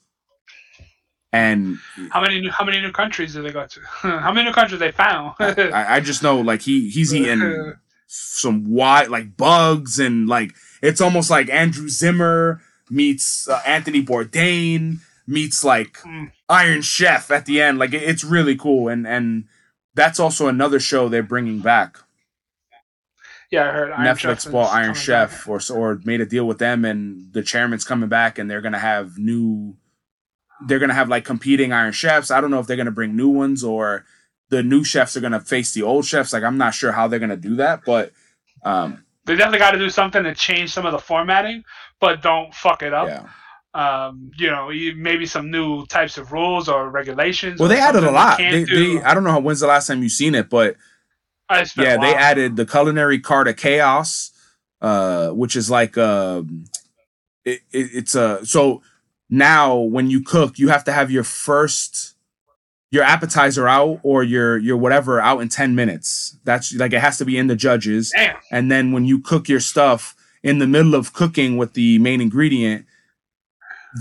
[1.32, 1.76] And
[2.10, 3.80] How many new how many new countries did they go to?
[3.86, 5.34] how many new countries they found?
[5.38, 7.74] I, I just know like he he's eating
[8.06, 12.60] some wide like bugs and like it's almost like Andrew Zimmern
[12.90, 16.32] meets uh, Anthony Bourdain meets like Mm.
[16.48, 17.78] Iron Chef at the end.
[17.78, 19.44] Like it- it's really cool and and
[19.94, 21.98] that's also another show they're bringing back.
[23.50, 25.48] yeah, I heard Iron Netflix bought Iron Chef back.
[25.48, 28.78] or or made a deal with them and the chairman's coming back and they're gonna
[28.78, 29.76] have new.
[30.66, 32.30] They're gonna have like competing Iron Chefs.
[32.30, 34.04] I don't know if they're gonna bring new ones or
[34.50, 36.32] the new chefs are gonna face the old chefs.
[36.32, 38.12] Like I'm not sure how they're gonna do that, but
[38.64, 41.62] um, They definitely got to do something to change some of the formatting,
[42.00, 43.08] but don't fuck it up.
[43.08, 43.28] yeah.
[43.74, 47.60] Um, you know, maybe some new types of rules or regulations.
[47.60, 48.38] Well, or they added a lot.
[48.38, 50.76] They, they, I don't know how, when's the last time you've seen it, but
[51.48, 54.32] I spent a yeah, they added the culinary card of chaos,
[54.80, 56.64] uh, which is like um,
[57.44, 58.82] it, it, it's a so
[59.30, 62.14] now when you cook, you have to have your first
[62.90, 66.36] your appetizer out or your your whatever out in ten minutes.
[66.44, 68.36] That's like it has to be in the judges, Damn.
[68.50, 72.20] and then when you cook your stuff in the middle of cooking with the main
[72.20, 72.86] ingredient,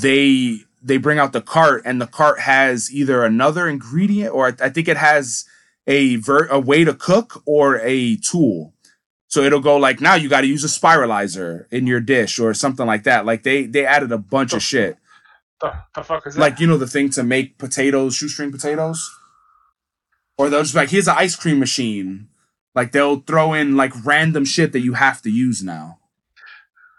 [0.01, 4.69] they they bring out the cart and the cart has either another ingredient or I
[4.69, 5.45] think it has
[5.85, 8.73] a ver- a way to cook or a tool.
[9.27, 12.53] So it'll go like now you got to use a spiralizer in your dish or
[12.53, 13.25] something like that.
[13.25, 14.59] Like they they added a bunch of oh.
[14.59, 14.97] shit.
[15.61, 16.41] The, the fuck is that?
[16.41, 19.09] Like you know the thing to make potatoes, shoestring potatoes,
[20.37, 22.27] or they'll just like here's an ice cream machine.
[22.75, 25.97] Like they'll throw in like random shit that you have to use now.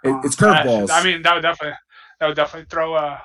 [0.03, 0.91] It, it's curveballs.
[0.91, 1.77] I mean, that would definitely
[2.19, 3.23] that would definitely throw a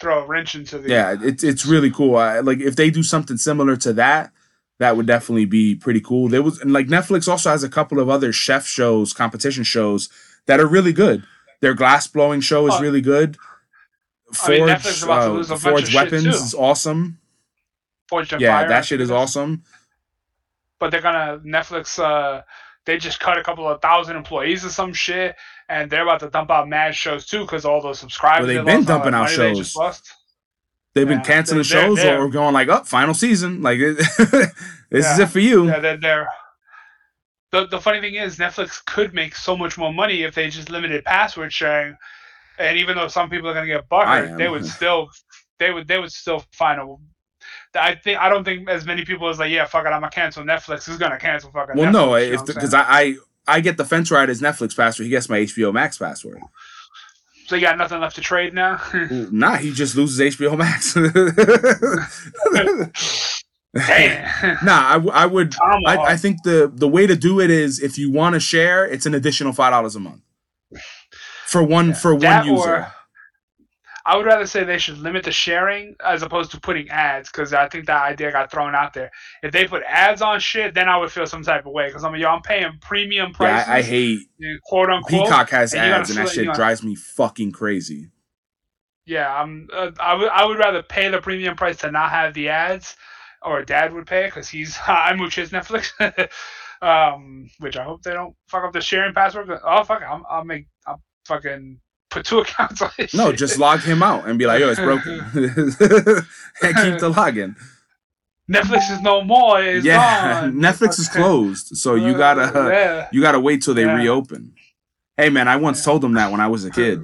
[0.00, 2.16] throw a wrench into the yeah, it's it's really cool.
[2.16, 4.32] I, like if they do something similar to that,
[4.78, 6.28] that would definitely be pretty cool.
[6.28, 10.08] There was and like Netflix also has a couple of other chef shows, competition shows
[10.46, 11.24] that are really good.
[11.60, 12.80] Their glass blowing show is Oh.
[12.80, 13.36] really good.
[14.44, 17.18] I mean, Forge, Netflix about to uh, lose a Forge Weapons is awesome.
[18.08, 19.62] Forged in Yeah, Fire, that shit is awesome.
[20.78, 21.98] But they're gonna Netflix.
[21.98, 22.42] uh
[22.86, 25.36] they just cut a couple of thousand employees or some shit,
[25.68, 28.46] and they're about to dump out mad shows too because all those subscribers.
[28.46, 29.58] Well, they've they been dumping out they shows.
[29.74, 30.12] just.
[30.94, 35.06] They've been Yeah, canceling they're- shows they're- or going like, "Up, final season." Like this
[35.06, 35.68] is it for you.
[35.68, 36.28] Yeah, they're, they're
[37.52, 40.70] the the funny thing is Netflix could make so much more money if they just
[40.70, 41.96] limited password sharing,
[42.60, 45.10] and even though some people are gonna get I butthurt, they would still
[45.58, 46.96] they would they would still find a.
[47.74, 50.10] I think I don't think as many people as like yeah fuck it I'm gonna
[50.10, 51.76] cancel Netflix is gonna cancel fucking.
[51.76, 52.74] Well, Netflix, no, you know if what I'm because?
[52.74, 53.14] I, I
[53.48, 56.40] I get the fence rider's Netflix password, he gets my HBO Max password.
[57.46, 58.80] so you got nothing left to trade now.
[59.30, 60.94] Nah, he just loses HBO Max.
[63.74, 64.58] Damn.
[64.64, 65.54] nah, I would.
[65.86, 68.84] I, I think the the way to do it is if you want to share,
[68.84, 70.22] it's an additional five dollars a month
[71.50, 72.68] for one for one user.
[72.76, 72.92] or
[74.06, 77.52] I would rather say they should limit the sharing as opposed to putting ads because
[77.52, 79.10] I think that idea got thrown out there.
[79.42, 82.02] If they put ads on shit, then I would feel some type of way because
[82.02, 84.20] I'm yo, I'm paying premium yeah, I, I hate
[84.64, 85.24] quote unquote.
[85.24, 88.10] Peacock has and ads, and that select- shit you gotta- drives me fucking crazy.
[89.06, 89.68] Yeah, I'm.
[89.72, 90.28] Uh, I would.
[90.28, 92.96] I would rather pay the premium price to not have the ads,
[93.42, 95.90] or Dad would pay because he's I mooch his Netflix.
[96.82, 99.48] um, which I hope they don't fuck up the sharing password.
[99.48, 100.66] but- Oh fuck, I'm, I'll make.
[100.86, 101.80] I'll fucking
[102.10, 103.38] put two accounts on this No, shit.
[103.38, 107.56] just log him out and be like, "Yo, it's broken," and keep the login.
[108.50, 109.62] Netflix is no more.
[109.62, 110.54] It's yeah, gone.
[110.54, 113.08] Netflix is closed, so you gotta Uh, yeah.
[113.12, 113.94] you gotta wait till they Yeah.
[113.96, 114.54] reopen.
[115.16, 117.00] Hey man, I once told him that when I was a kid.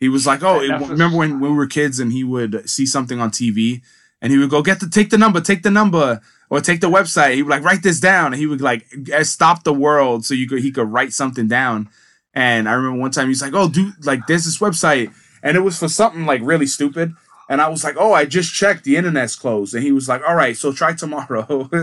[0.00, 2.86] He was like, "Oh, Netflix- remember when, when we were kids and he would see
[2.86, 3.82] something on TV
[4.20, 6.88] and he would go get the take the number, take the number, or take the
[6.90, 7.34] website.
[7.34, 10.32] He would like write this down, and he would like eh, stop the world so
[10.34, 11.88] you could he could write something down.
[12.34, 15.60] And I remember one time he's like, "Oh, dude, like there's this website, and it
[15.60, 17.14] was for something like really stupid."
[17.48, 20.22] And I was like, "Oh, I just checked, the internet's closed." And he was like,
[20.26, 21.68] "All right, so try tomorrow."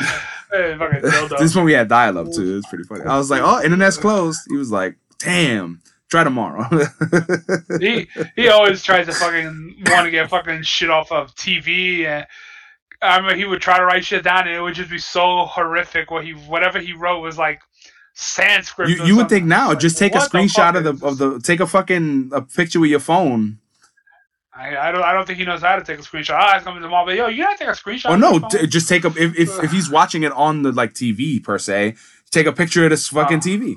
[0.50, 2.52] This is when we had dial up too.
[2.52, 3.04] It was pretty funny.
[3.04, 6.68] I was like, "Oh, internet's closed." He was like, "Damn, try tomorrow."
[7.80, 12.26] he he always tries to fucking want to get fucking shit off of TV and
[13.02, 15.46] I mean, he would try to write shit down and it would just be so
[15.46, 16.10] horrific.
[16.10, 17.60] What he whatever he wrote was like
[18.14, 18.88] Sanskrit.
[18.90, 21.18] you you would think now, just take a what the screenshot fuck of the of
[21.18, 23.58] the take a fucking a picture with your phone.
[24.52, 26.34] I, I don't I don't think he knows how to take a screenshot.
[26.34, 28.12] I asked him tomorrow, but yo, you gotta take a screenshot.
[28.12, 30.72] Of no, phone?" t- just take a if, if if he's watching it on the
[30.72, 31.94] like TV per se,
[32.30, 33.40] take a picture of this fucking Oh.
[33.40, 33.76] TV.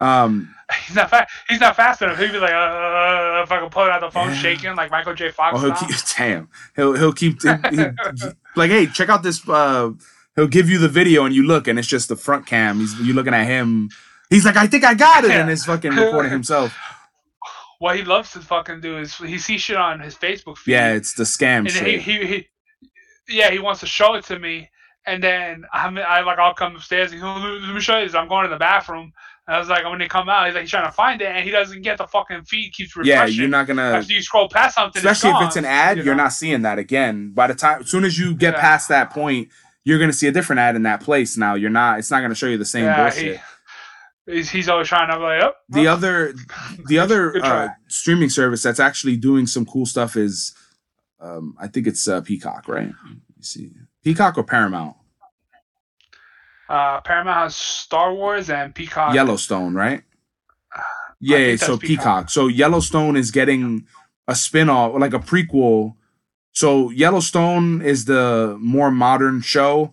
[0.00, 0.54] Um,
[0.86, 2.18] he's not fa- he's not fast enough.
[2.18, 4.34] He'd be like, uh, if I can pull it out the phone Yeah.
[4.36, 5.30] shaking like Michael J.
[5.30, 5.56] Fox.
[5.56, 9.48] or he'll keep damn, he'll he'll keep he- he- like, hey, check out this.
[9.48, 9.92] Uh,
[10.38, 12.78] he'll give you the video and you look and it's just the front cam.
[12.78, 13.90] He's you looking at him.
[14.30, 16.76] He's like, I think I got it, and it's fucking recording himself.
[17.78, 20.72] what he loves to fucking do is he sees shit on his Facebook feed.
[20.72, 22.00] Yeah, it's the scam and shit.
[22.00, 22.48] he, he, he
[23.28, 24.70] yeah he wants to show it to me
[25.06, 28.14] and then I'm I like I'll come upstairs and he'll let me show you this.
[28.14, 29.12] I'm going to the bathroom
[29.46, 31.28] and I was like when they come out he's like he's trying to find it
[31.28, 33.34] and he doesn't get the fucking feed keeps refreshing.
[33.34, 33.82] yeah, you're not gonna.
[33.82, 36.24] after you scroll past something especially if it's gone, an ad, you you're know?
[36.24, 37.32] not seeing that again.
[37.32, 38.60] By the time, as soon as you get Yeah.
[38.60, 39.48] past that point,
[39.88, 41.38] you're gonna see a different ad in that place.
[41.38, 41.98] Now you're not.
[41.98, 43.40] It's not gonna show you the same yeah, bullshit.
[44.26, 45.92] he, he's, he's always trying to like oh, the oh.
[45.94, 46.34] other,
[46.88, 50.54] the other uh, streaming service that's actually doing some cool stuff is,
[51.20, 52.92] um, I think it's uh, Peacock, right?
[53.02, 53.70] Let me see,
[54.04, 54.94] Peacock or Paramount?
[56.68, 60.02] uh, Paramount has Star Wars and Peacock Yellowstone, right?
[61.20, 61.80] Yeah, so Peacock.
[61.80, 62.30] Peacock.
[62.30, 63.88] So Yellowstone is getting
[64.28, 65.96] a spin-off, like a prequel.
[66.58, 69.92] So Yellowstone is the more modern show.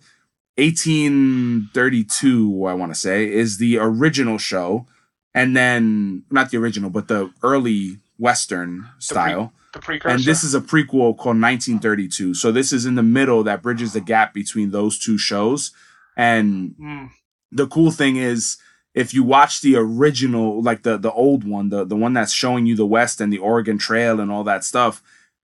[0.56, 4.84] 1832, I want to say, is the original show.
[5.32, 9.52] And then not the original, but the early Western style.
[9.74, 12.34] the precursor And this is a prequel called 1932.
[12.34, 15.70] So this is in the middle that bridges the gap between those two shows.
[16.16, 17.10] And Mm.
[17.52, 18.56] the cool thing is
[18.92, 22.66] if you watch the original like the the old one the the one that's showing
[22.66, 25.00] you the west and the oregon trail and all that stuff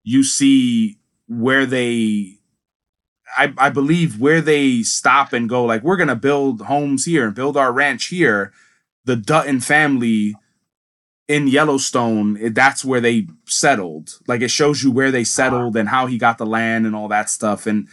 [0.03, 0.98] you see
[1.29, 2.33] where they
[3.37, 7.35] i i believe where they stop and go like we're gonna build homes here and
[7.35, 8.51] build our ranch here.
[9.05, 10.35] The dutton family
[11.27, 14.19] in yellowstone eh, that's where they settled.
[14.27, 15.25] Like it shows you where they uh-huh.
[15.25, 17.65] settled and how he got the land and all that stuff.
[17.65, 17.87] And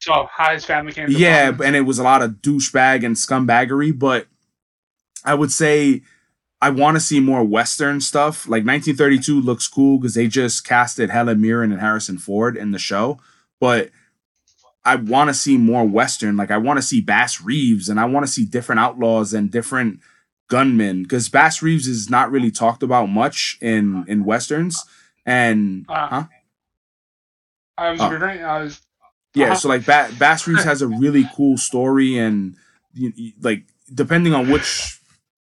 [0.00, 3.16] so how his family came to yeah, and it was a lot of douchebag and
[3.16, 4.28] scumbaggery, but
[5.24, 6.02] I would say
[6.62, 8.44] I want to see more Western stuff.
[8.46, 12.78] Like 1932 looks cool because they just casted Helen Mirren and Harrison Ford in the
[12.78, 13.18] show,
[13.60, 13.90] but
[14.84, 16.36] I want to see more Western.
[16.36, 19.50] Like I want to see Bass Reeves and I want to see different outlaws and
[19.50, 20.00] different
[20.48, 24.84] gunmen because Bass Reeves is not really talked about much in in westerns.
[25.26, 26.24] And Uh, huh?
[27.78, 28.08] I was Oh.
[28.08, 28.80] wondering, I was
[29.32, 29.54] Yeah, Uh-huh.
[29.56, 32.56] so like ba- Bass Reeves has a really cool story, and
[32.92, 33.62] you, you- like
[33.94, 34.98] depending on which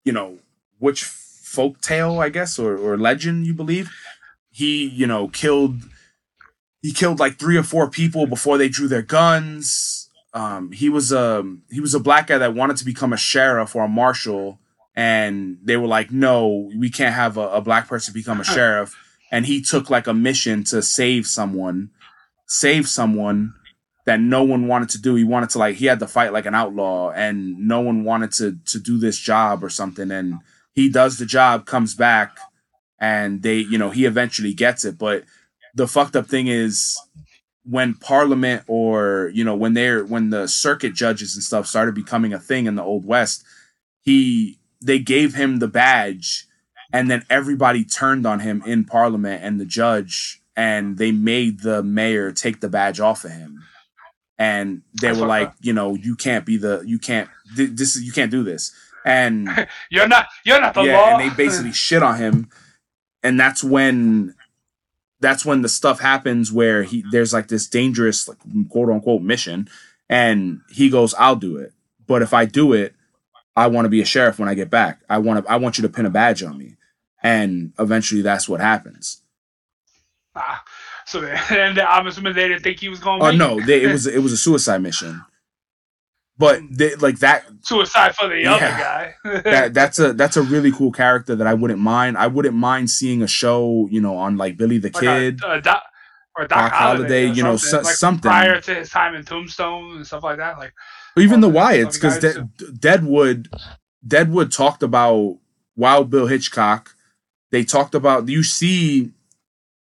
[0.05, 0.39] you know
[0.79, 3.91] which folk tale, I guess, or or legend you believe,
[4.51, 5.83] he you know killed
[6.83, 10.09] he killed like three or four people before they drew their guns.
[10.35, 13.75] Um, he was a he was a black guy that wanted to become a sheriff
[13.75, 14.61] or a marshal,
[14.95, 18.95] and they were like, "No, we can't have a, a black person become a sheriff."
[19.33, 21.91] And he took like a mission to save someone,
[22.47, 23.55] save someone
[24.05, 25.17] that no one wanted to do.
[25.17, 28.33] He wanted to like he had to fight like an outlaw, and no one wanted
[28.33, 30.11] to to do this job or something.
[30.11, 30.39] And
[30.77, 32.39] he does the job, comes back,
[33.01, 34.99] and they you know he eventually gets it.
[34.99, 35.25] But
[35.75, 36.97] the fucked up thing is
[37.65, 42.33] when Parliament or you know when they're when the circuit judges and stuff started becoming
[42.33, 43.43] a thing in the old west,
[44.03, 46.47] he they gave him the badge,
[46.93, 50.41] and then everybody turned on him in Parliament and the judge.
[50.59, 53.63] And they made the mayor take the badge off of him
[54.39, 58.03] and they were like, you know, you can't be the, you can't, th- this is,
[58.03, 58.73] you can't do this.
[59.07, 59.49] And
[59.91, 60.27] You're not.
[60.45, 61.17] You're not the yeah, law.
[61.17, 62.51] and they basically shit on him,
[63.23, 64.35] and that's when,
[65.21, 68.39] that's when the stuff happens where he there's like this dangerous like
[68.69, 69.69] quote unquote mission,
[70.09, 71.73] and he goes, "I'll do it,
[72.07, 72.95] but if I do it,
[73.55, 75.01] I want to be a sheriff when I get back.
[75.09, 76.77] I want to, I want you to pin a badge on me."
[77.23, 79.23] And eventually, that's what happens.
[80.35, 80.63] Ah,
[81.07, 83.23] so and I'm assuming they didn't think he was going.
[83.23, 85.25] Oh no, they, it was it was a suicide mission,
[86.39, 88.53] but they, like that suicide for the Yeah.
[88.55, 89.15] other guy.
[89.51, 92.17] that that's a that's a really cool character that I wouldn't mind.
[92.19, 95.41] I wouldn't mind seeing a show, you know, on like Billy the Like Kid.
[95.43, 95.83] a, a doc,
[96.37, 98.31] or Doc, Doc or you know, something, so- like something.
[98.31, 100.59] prior to his time in Tombstone and stuff like that.
[100.59, 100.73] Like
[101.19, 103.49] even the Wyatts, because De- Deadwood,
[104.07, 105.39] Deadwood talked about
[105.75, 106.95] Wild Bill Hitchcock.
[107.53, 109.13] They talked about you see,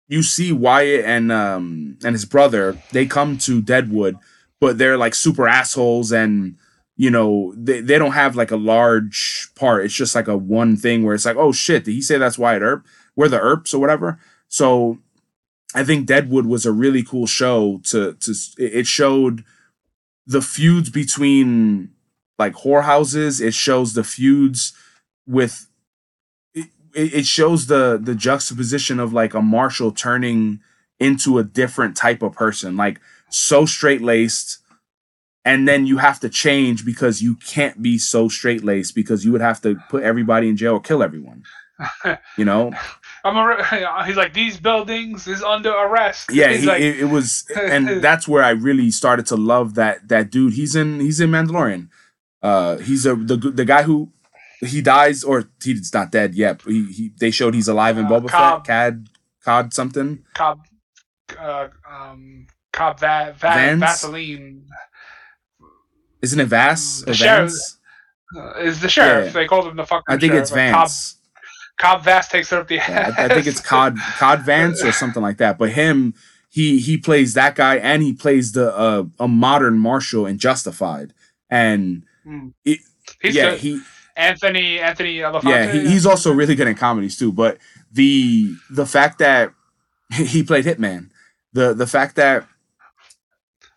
[0.06, 2.80] you see Wyatt and um and his brother.
[2.92, 4.16] They come to Deadwood,
[4.60, 6.56] but they're like super assholes and.
[6.98, 9.84] You know, they, they don't have like a large part.
[9.84, 12.38] It's just like a one thing where it's like, oh shit, did he say that's
[12.38, 12.86] Wyatt Earp?
[13.14, 14.18] We're the Earps or whatever.
[14.48, 14.96] So
[15.74, 19.44] I think Deadwood was a really cool show to to it showed
[20.26, 21.90] the feuds between
[22.38, 23.42] like whorehouses.
[23.42, 24.72] It shows the feuds
[25.26, 25.68] with
[26.54, 30.60] it, it shows the the juxtaposition of like a marshal turning
[30.98, 34.58] into a different type of person, like so straight laced,
[35.44, 39.32] and then you have to change because you can't be so straight laced because you
[39.32, 41.42] would have to put everybody in jail or kill everyone.
[42.38, 42.72] You know,
[43.24, 46.30] I'm a, he's like these buildings is under arrest.
[46.32, 50.08] yeah he, like, it, it was and that's where i really started to love that
[50.08, 51.88] that dude he's in he's in mandalorian
[52.42, 54.10] uh he's a the the guy who
[54.60, 58.06] he dies or he's not dead yet but he, he they showed he's alive in
[58.06, 58.60] Uh, Boba Cobb.
[58.60, 59.08] Fett cad
[59.44, 60.60] cod something Cobb,
[61.38, 62.46] uh, um,
[62.76, 63.80] Cobb Va- Va- Vance?
[63.80, 64.62] Vaseline
[66.22, 67.52] isn't it Vass The sheriff.
[68.36, 69.26] Uh, is the sheriff.
[69.26, 69.32] Yeah.
[69.32, 70.04] They called him the fucking.
[70.08, 70.56] I think sheriff, it's Cobb,
[70.88, 71.16] Vance.
[71.78, 74.92] Cobb Vast takes it up the Yeah, I, I think it's Cod Cod Vance or
[74.92, 75.58] something like that.
[75.58, 76.14] But him,
[76.50, 81.12] he he plays that guy and he plays the uh, a modern Marshal in Justified.
[81.50, 82.52] And Mm.
[82.64, 82.80] it,
[83.22, 83.60] He's yeah, good.
[83.60, 83.80] he
[84.16, 85.54] Anthony Anthony Olyphant.
[85.54, 87.30] yeah, he, he's also really good in comedies too.
[87.30, 87.58] But
[87.92, 89.52] the the fact that
[90.12, 91.10] he played Hitman,
[91.52, 92.48] the the fact that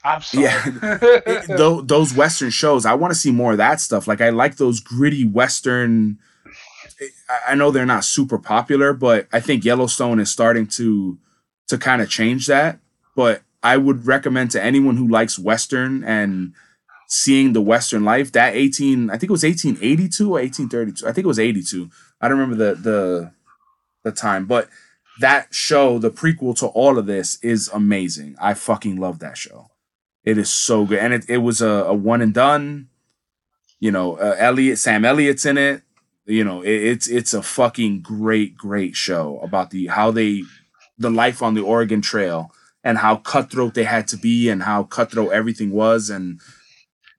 [0.04, 0.46] I'm sorry.
[0.46, 0.64] Yeah.
[1.02, 4.08] it, tho- those Western shows, I want to see more of that stuff.
[4.08, 6.18] Like I like those gritty Western.
[7.30, 11.18] I- I know they're not super popular, but I think Yellowstone is starting to
[11.68, 12.80] to kind of change that.
[13.16, 16.54] But I would recommend to anyone who likes Western and
[17.08, 21.08] seeing the Western life that 18, I think it was 1882 or 1832.
[21.08, 21.90] I think it was 82.
[22.22, 23.32] I don't remember the the
[24.04, 24.70] the time, but
[25.20, 28.38] that show, the prequel to all of this, is amazing.
[28.40, 29.70] I fucking love that show.
[30.30, 32.90] It is so good, and it, it was a, a one and done.
[33.80, 35.82] You know, uh, Elliott, Sam Elliott's in it.
[36.26, 40.44] You know, it, it's it's a fucking great, great show about the how they,
[41.00, 42.52] the life on the Oregon Trail,
[42.84, 46.40] and how cutthroat they had to be, and how cutthroat everything was, and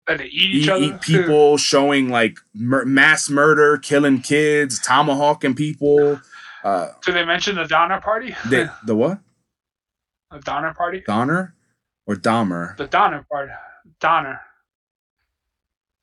[0.06, 0.84] they eat eat, each other.
[0.84, 6.20] eat people, showing like mur- mass murder, killing kids, tomahawking people.
[6.62, 8.36] Uh, Did they mention the Donner Party?
[8.48, 9.18] the the what?
[10.30, 11.02] the Donner Party.
[11.06, 11.54] Donner
[12.06, 12.76] or Dahmer?
[12.76, 13.52] The Donner Party.
[14.00, 14.40] Donner.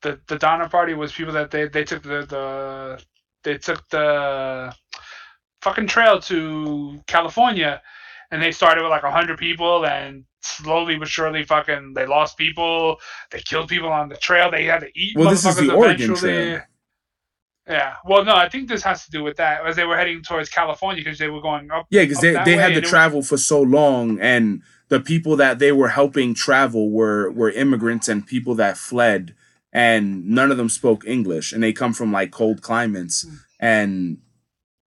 [0.02, 3.02] The the Donner Party was people that they they took the the
[3.42, 4.74] they took the
[5.62, 7.82] fucking trail to California,
[8.30, 12.98] and they started with like hundred people, and slowly but surely, fucking they lost people.
[13.30, 14.50] They killed people on the trail.
[14.50, 15.16] They had to eat.
[15.16, 16.14] Well, this is the motherfuckers Oregon.
[16.14, 16.62] Trail.
[17.68, 17.96] Yeah.
[18.04, 20.48] Well, no, I think this has to do with that as they were heading towards
[20.48, 21.86] California because they were going up.
[21.90, 25.72] Yeah, because they, they had to travel for so long, and the people that they
[25.72, 29.34] were helping travel were were immigrants and people that fled
[29.72, 33.34] and none of them spoke English and they come from like cold climates Hmm.
[33.60, 34.18] and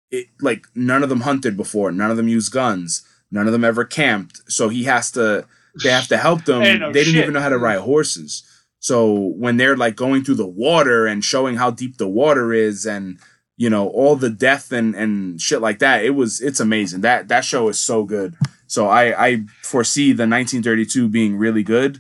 [0.10, 3.64] it like none of them hunted before, none of them used guns, none of them
[3.64, 4.42] ever camped.
[4.48, 5.46] So he has to
[5.84, 6.62] they have to help them.
[6.80, 7.24] No they didn't shit.
[7.24, 8.44] even know how to ride horses.
[8.80, 12.86] So when they're like going through the water and showing how deep the water is
[12.86, 13.20] and
[13.56, 17.02] you know all the death and and shit like that, it was it's amazing.
[17.02, 18.36] That that show is so good.
[18.72, 22.00] So I I foresee the 1932 being really good.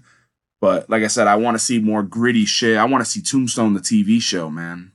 [0.62, 2.78] But like I said, I want to see more gritty shit.
[2.78, 4.94] I want to see Tombstone, the TV show, man.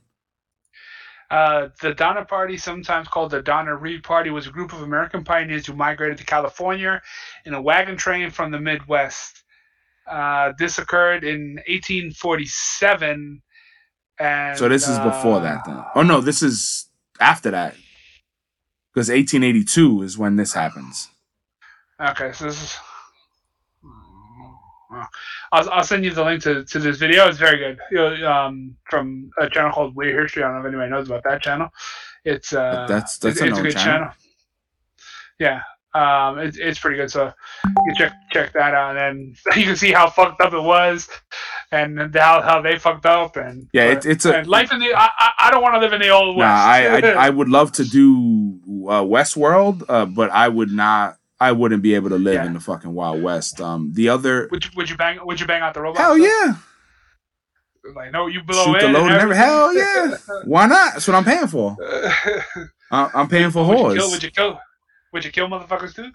[1.29, 5.25] Uh, the Donner Party, sometimes called the Donner Reed Party, was a group of American
[5.25, 7.01] pioneers who migrated to California
[7.45, 9.43] in a wagon train from the Midwest.
[10.09, 13.41] Uh, this occurred in 1847.
[14.19, 15.83] And, So this is before uh, that, then.
[15.93, 17.75] Oh no, this is after that.
[18.93, 21.09] Because 1882 is when this happens.
[22.01, 22.77] Okay, so this is.
[25.51, 27.27] I'll, I'll send you the link to, to this video.
[27.27, 28.23] It's very good.
[28.23, 30.43] Um, from a channel called Weird History.
[30.43, 31.69] I don't know if anybody knows about that channel.
[32.23, 34.09] It's uh, That's- that's it's, a it's a good channel.
[34.09, 34.13] channel.
[35.39, 35.61] Yeah,
[35.93, 37.11] um, it's it's pretty good.
[37.11, 37.31] So
[37.65, 41.07] you check check that out, and then you can see how fucked up it was,
[41.71, 44.93] and how how they fucked up, and Yeah, but- it's it's a life in the.
[44.95, 46.43] I I, I don't want to live in the old nah.
[46.43, 47.03] west.
[47.05, 51.17] I, I I would love to do uh, Westworld, uh, but I would not.
[51.39, 52.45] I wouldn't be able to live Yeah.
[52.45, 53.61] in the fucking Wild West.
[53.61, 56.01] Um, the other would you, would you bang would you bang out the robot?
[56.01, 56.55] hell yeah,
[57.95, 59.43] Like no, you blow shoot the load and everything.
[59.43, 60.15] Hell yeah,
[60.45, 60.93] why not?
[60.93, 61.75] That's what I'm paying for.
[62.91, 64.11] I- I'm paying for would you kill?
[64.11, 64.59] Would you kill?
[65.13, 66.11] Would you kill motherfuckers too?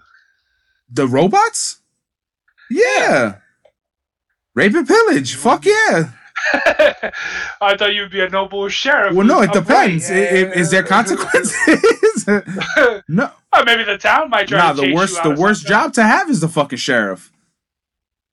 [0.91, 1.79] The robots?
[2.69, 3.37] Yeah.
[4.55, 5.35] Rape and pillage.
[5.35, 6.11] Fuck yeah.
[7.61, 9.13] I thought you'd be a noble sheriff.
[9.13, 10.09] Well, no, it depends.
[10.09, 11.53] Is there consequences?
[13.07, 13.31] no.
[13.55, 15.69] Or maybe the town might try Nah, the worst the worst something.
[15.69, 17.31] job to have is the fucking sheriff.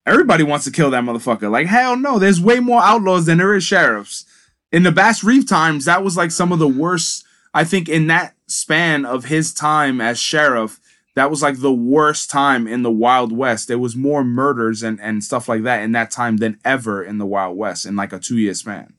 [0.06, 1.50] Everybody wants to kill that motherfucker.
[1.50, 4.24] Like hell no, there's way more outlaws than there is sheriffs.
[4.72, 7.24] In the Bass Reeves times, that was like some of the worst.
[7.52, 10.78] I think in that span of his time as sheriff,
[11.20, 13.68] that was like the worst time in the Wild West.
[13.68, 17.18] There was more murders and and stuff like that in that time than ever in
[17.18, 18.94] the Wild West in like a two year span.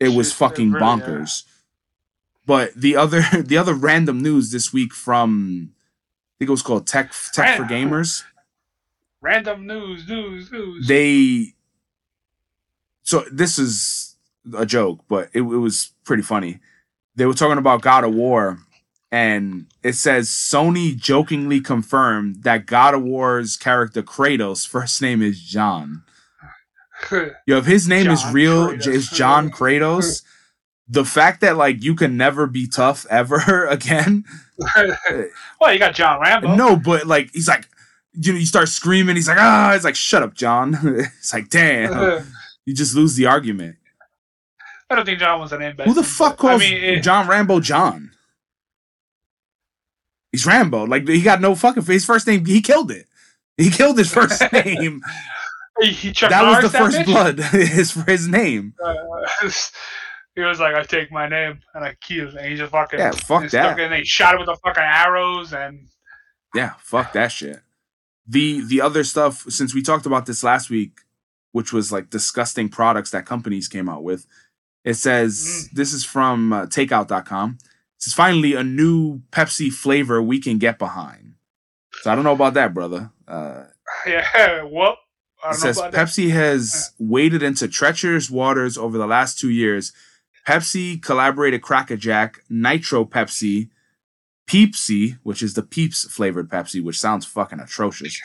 [0.00, 0.96] It was Shit, fucking really, yeah.
[0.96, 1.42] bonkers.
[2.46, 6.86] But the other the other random news this week from I think it was called
[6.86, 8.22] Tech Tech for Gamers.
[9.20, 10.88] Random news, news, news.
[10.88, 11.54] They
[13.02, 14.16] so this is
[14.56, 16.60] a joke, but it, it was pretty funny.
[17.14, 18.58] They were talking about God of War,
[19.10, 25.40] and it says Sony jokingly confirmed that God of War's character Kratos' first name is
[25.40, 26.02] John.
[27.10, 28.86] Yo, if his name is real, Kratos.
[28.86, 30.22] is John Kratos.
[30.86, 34.22] The fact that like you can never be tough ever again,
[35.58, 36.56] well, you got John Rambo.
[36.56, 37.66] No, but like he's like,
[38.12, 39.16] you know, you start screaming.
[39.16, 40.76] He's like, ah, it's like, shut up, John.
[40.84, 42.26] it's like, damn,
[42.66, 43.76] you just lose the argument.
[44.90, 45.74] I don't think John was an name.
[45.84, 48.10] Who the fuck calls I mean, it, John Rambo John?
[50.34, 50.82] He's Rambo.
[50.84, 52.44] Like he got no fucking his first name.
[52.44, 53.06] He killed it.
[53.56, 55.00] He killed his first name.
[55.80, 57.04] he, that was Norris the first bitch?
[57.04, 57.38] blood.
[57.52, 58.74] his for his name.
[58.84, 58.94] Uh,
[60.34, 63.12] he was like, I take my name and I kill, and he just fucking Yeah,
[63.12, 63.78] fuck that.
[63.78, 65.86] And they shot it with the fucking arrows, and
[66.52, 67.60] Yeah, fuck that shit.
[68.26, 70.98] The the other stuff since we talked about this last week,
[71.52, 74.26] which was like disgusting products that companies came out with.
[74.82, 77.58] It says this is from uh, takeout.com.
[78.04, 81.36] It says finally a new Pepsi flavor we can get behind.
[82.02, 83.10] So I don't know about that, brother.
[83.26, 83.64] Uh,
[84.06, 84.26] yeah.
[85.42, 86.08] I it don't know says about that.
[86.08, 89.94] Pepsi has waded into treacherous waters over the last two years.
[90.46, 93.70] Pepsi collaborated Cracker Jack, Nitro Pepsi,
[94.46, 98.20] Peepsy, which is the Peeps flavored Pepsi, which sounds fucking atrocious.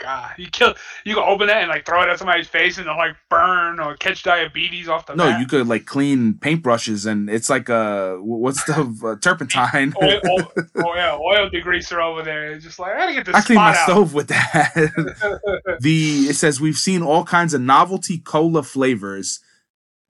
[0.00, 0.74] God, you kill.
[1.04, 3.78] You can open it and like throw it at somebody's face and they'll like burn
[3.78, 5.14] or catch diabetes off the.
[5.14, 5.40] No, bat.
[5.40, 8.72] you could like clean paintbrushes, and it's like a what's the
[9.04, 9.92] uh, turpentine?
[10.02, 12.50] oil, oil, oh yeah, oil degreaser over there.
[12.50, 13.84] It's just like I gotta get this I clean my out.
[13.84, 14.72] stove with that.
[15.80, 19.40] the it says we've seen all kinds of novelty cola flavors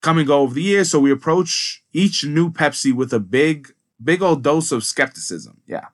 [0.01, 3.73] come and go over the years, so we approach each new Pepsi with a big,
[4.01, 5.61] big old dose of skepticism.
[5.65, 5.87] Yeah.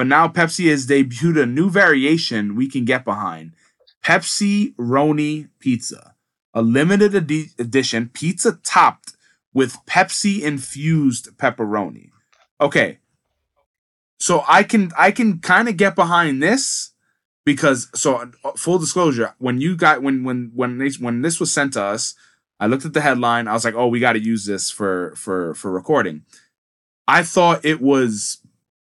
[0.00, 3.52] But now Pepsi has debuted a new variation we can get behind.
[4.02, 6.14] Pepsi Roni Pizza.
[6.54, 9.12] A limited edi- edition pizza topped
[9.52, 12.08] with Pepsi infused pepperoni.
[12.62, 13.00] Okay.
[14.18, 16.94] So I can I can kind of get behind this
[17.44, 21.52] because so uh, full disclosure when you got when when when they, when this was
[21.52, 22.14] sent to us
[22.58, 25.14] i looked at the headline i was like oh we got to use this for
[25.16, 26.22] for for recording
[27.08, 28.39] i thought it was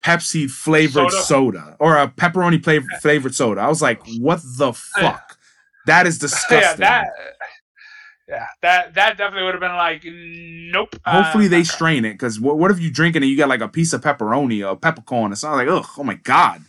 [0.04, 1.76] Pepsi flavored soda, Soda?
[1.78, 3.60] or a pepperoni flavor, flavored soda.
[3.60, 5.38] I was like, what the fuck?
[5.86, 6.58] That is disgusting.
[6.60, 7.06] yeah, that.
[8.28, 10.96] Yeah, that that definitely would have been like, nope.
[11.04, 13.48] Hopefully uh, they strain it because what, what if you drink it and you got
[13.48, 15.32] like a piece of pepperoni or peppercorn?
[15.32, 16.62] It's not like, ugh, oh my god.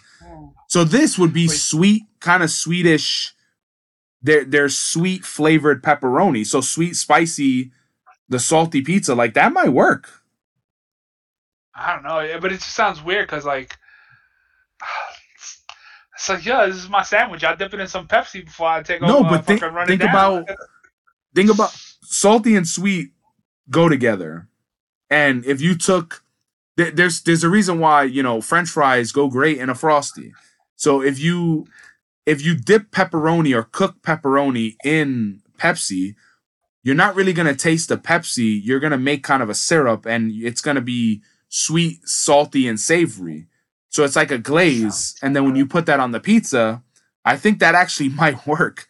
[0.67, 1.55] So this would be Wait.
[1.55, 3.33] sweet, kind of sweetish.
[4.21, 6.45] They're they're sweet flavored pepperoni.
[6.45, 7.71] So sweet, spicy,
[8.27, 10.22] the salty pizza like that might work.
[11.75, 13.77] I don't know, but it just sounds weird because like,
[16.15, 17.43] it's like yeah, this is my sandwich.
[17.43, 19.29] I dip it in some Pepsi before I take No, over.
[19.29, 20.47] but think, think about
[21.35, 21.71] think about
[22.01, 23.09] salty and sweet
[23.69, 24.47] go together.
[25.09, 26.23] And if you took
[26.77, 30.33] there- there's there's a reason why, you know, french fries go great in a frosty.
[30.75, 31.67] So if you
[32.25, 36.15] if you dip pepperoni or cook pepperoni in Pepsi,
[36.83, 38.59] you're not really going to taste the Pepsi.
[38.63, 41.21] You're going to make kind of a syrup and it's going to be
[41.55, 43.45] sweet, salty and savory.
[43.89, 46.81] So it's like a glaze and then when you put that on the pizza,
[47.23, 48.87] I think that actually might work.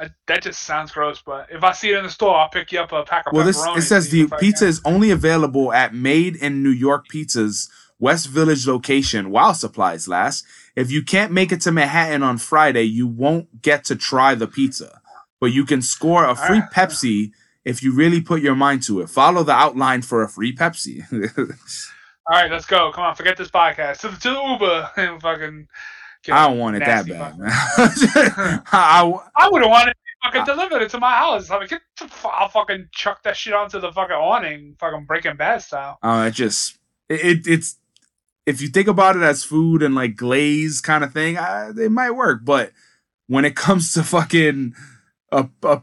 [0.00, 1.22] I- that just sounds gross.
[1.24, 3.32] But if I see it in the store, I'll pick you up a pack of
[3.32, 3.78] Well, this pepperoni.
[3.78, 7.68] it says the pizza is only available at Made in New York Pizzas
[8.00, 10.44] West Village location while supplies last.
[10.74, 14.46] If you can't make it to Manhattan on Friday, you won't get to try the
[14.48, 15.00] pizza,
[15.40, 16.72] but you can score a free Alright.
[16.72, 17.30] Pepsi
[17.68, 19.10] if you really put your mind to it.
[19.10, 21.02] Follow the outline for a free Pepsi.
[22.26, 22.90] All right, let's go.
[22.92, 23.98] Come on, forget this podcast.
[24.00, 25.68] To the, to the Uber and fucking.
[26.24, 27.50] get I don't want it that bad, man.
[28.72, 31.50] I, I would have wanted to fucking delivered it to my house.
[31.50, 35.36] I mean, get the, I'll fucking chuck that shit onto the fucking awning, fucking Breaking
[35.36, 35.98] Bad style.
[36.02, 36.78] Uh, it just
[37.10, 37.76] it, it it's
[38.46, 41.92] if you think about it as food and like glaze kind of thing, uh, it
[41.92, 42.46] might work.
[42.46, 42.72] But
[43.26, 44.72] when it comes to fucking
[45.30, 45.82] a, a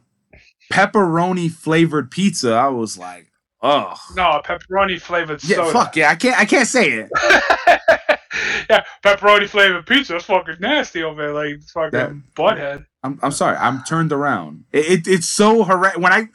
[0.71, 3.27] pepperoni flavored pizza, I was like,
[3.61, 5.71] oh No, pepperoni flavored yeah, soda.
[5.71, 7.09] fuck yeah, I can't I can't say it.
[8.69, 10.13] yeah, pepperoni flavored pizza.
[10.13, 12.85] That's fucking nasty over there, like fucking That- butthead.
[13.03, 14.63] I'm I'm sorry, I'm turned around.
[14.71, 16.01] It, it it's so horrendous.
[16.01, 16.27] When I,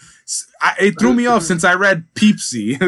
[0.63, 2.79] I it threw me off since I read Peepsy.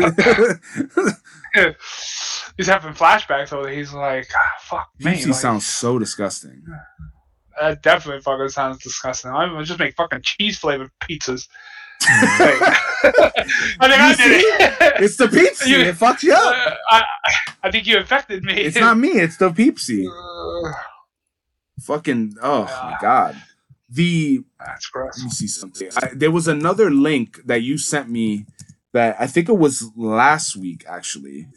[2.57, 3.75] He's having flashbacks over there.
[3.75, 5.13] He's like, ah, fuck me.
[5.13, 6.63] Peepsy like, sounds so disgusting.
[7.61, 9.31] That definitely fucking sounds disgusting.
[9.31, 11.49] I'm just make fucking cheese flavored pizzas.
[12.05, 12.89] I
[13.81, 15.03] think I did it.
[15.03, 15.67] It's the Peepsy.
[15.69, 16.55] You- it fucks you up.
[16.55, 17.03] Uh, I,
[17.65, 18.55] I think you infected me.
[18.55, 19.11] It's not me.
[19.11, 20.07] It's the Peepsy.
[20.09, 20.73] Uh,
[21.83, 23.41] Fucking oh my god.
[23.89, 25.19] The That's gross.
[25.19, 25.89] let me see something.
[25.97, 28.47] I, there was another link that you sent me
[28.93, 31.49] that I think it was last week actually,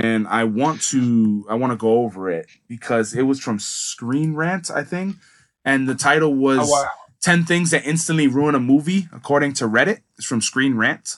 [0.00, 4.34] and I want to I want to go over it because it was from Screen
[4.34, 5.16] Rant I think,
[5.64, 6.88] and the title was Oh, wow.
[7.22, 10.00] 10 things that instantly ruin a movie according to Reddit.
[10.16, 11.16] It's from Screen Rant.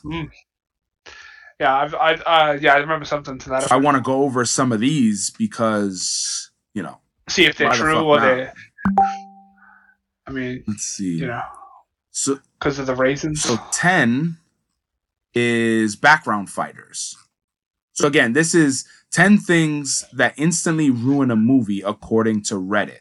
[1.61, 3.65] Yeah, I've, I, uh, yeah, I remember something to that.
[3.65, 6.99] So I want to go over some of these because you know.
[7.29, 8.37] see if they're why the true or not?
[8.37, 8.51] they.
[10.27, 11.17] I mean, Let's see.
[11.17, 11.43] you know,
[12.11, 13.43] So because of the raisins.
[13.43, 14.37] So 10
[15.35, 17.17] is background fighters.
[17.99, 22.99] So again, this is 10 things that instantly ruin a movie according to Reddit.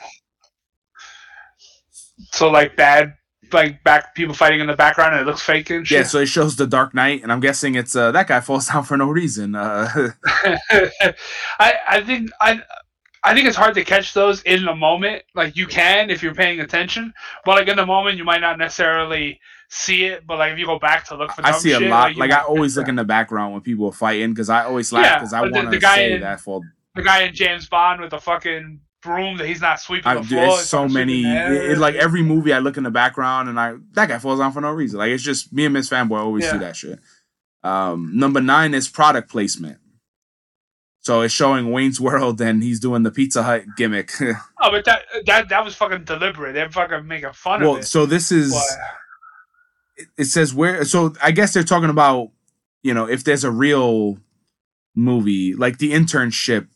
[2.32, 3.14] So like bad,
[3.54, 6.00] like back people fighting in the background and it looks fake and shit.
[6.00, 8.68] Yeah, so it shows the Dark Knight, and I'm guessing it's uh, that guy falls
[8.74, 9.54] down for no reason.
[9.54, 9.88] Uh,
[11.60, 12.62] I I think I.
[13.24, 15.24] I think it's hard to catch those in the moment.
[15.36, 18.58] Like you can if you're paying attention, but like in the moment you might not
[18.58, 19.40] necessarily
[19.70, 20.26] see it.
[20.26, 22.14] But like if you go back to look for, I see a shit, lot.
[22.16, 24.92] you Like I always look in the background when people are fighting because I always
[24.92, 26.62] laugh Yeah, because I want to say in- that for
[26.96, 30.24] the guy in James Bond with the fucking broom that he's not sweeping I, the
[30.24, 30.42] floor.
[30.48, 31.22] there's so many.
[31.24, 34.40] the It, like every movie, I look in the background and I that guy falls
[34.40, 34.98] down for no reason.
[35.00, 36.54] Like it's just me and Miss Fanboy always Yeah.
[36.54, 37.00] do that shit.
[37.64, 39.78] Um, number nine is product placement.
[41.02, 44.12] So it's showing Wayne's World and he's doing the Pizza Hut gimmick.
[44.60, 46.54] Oh, but that that that was fucking deliberate.
[46.54, 47.86] They're fucking making fun well, of it.
[47.86, 48.64] so this is But,
[50.18, 50.84] it- says where.
[50.86, 52.32] So I guess they're talking about
[52.84, 54.18] you know if there's a real
[54.96, 56.68] movie like the internship.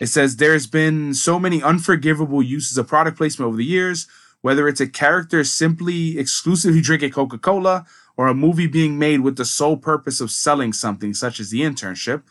[0.00, 4.06] It says there's been so many unforgivable uses of product placement over the years,
[4.40, 7.84] whether it's a character simply exclusively drinking Coca Cola
[8.16, 11.60] or a movie being made with the sole purpose of selling something, such as the
[11.60, 12.22] internship,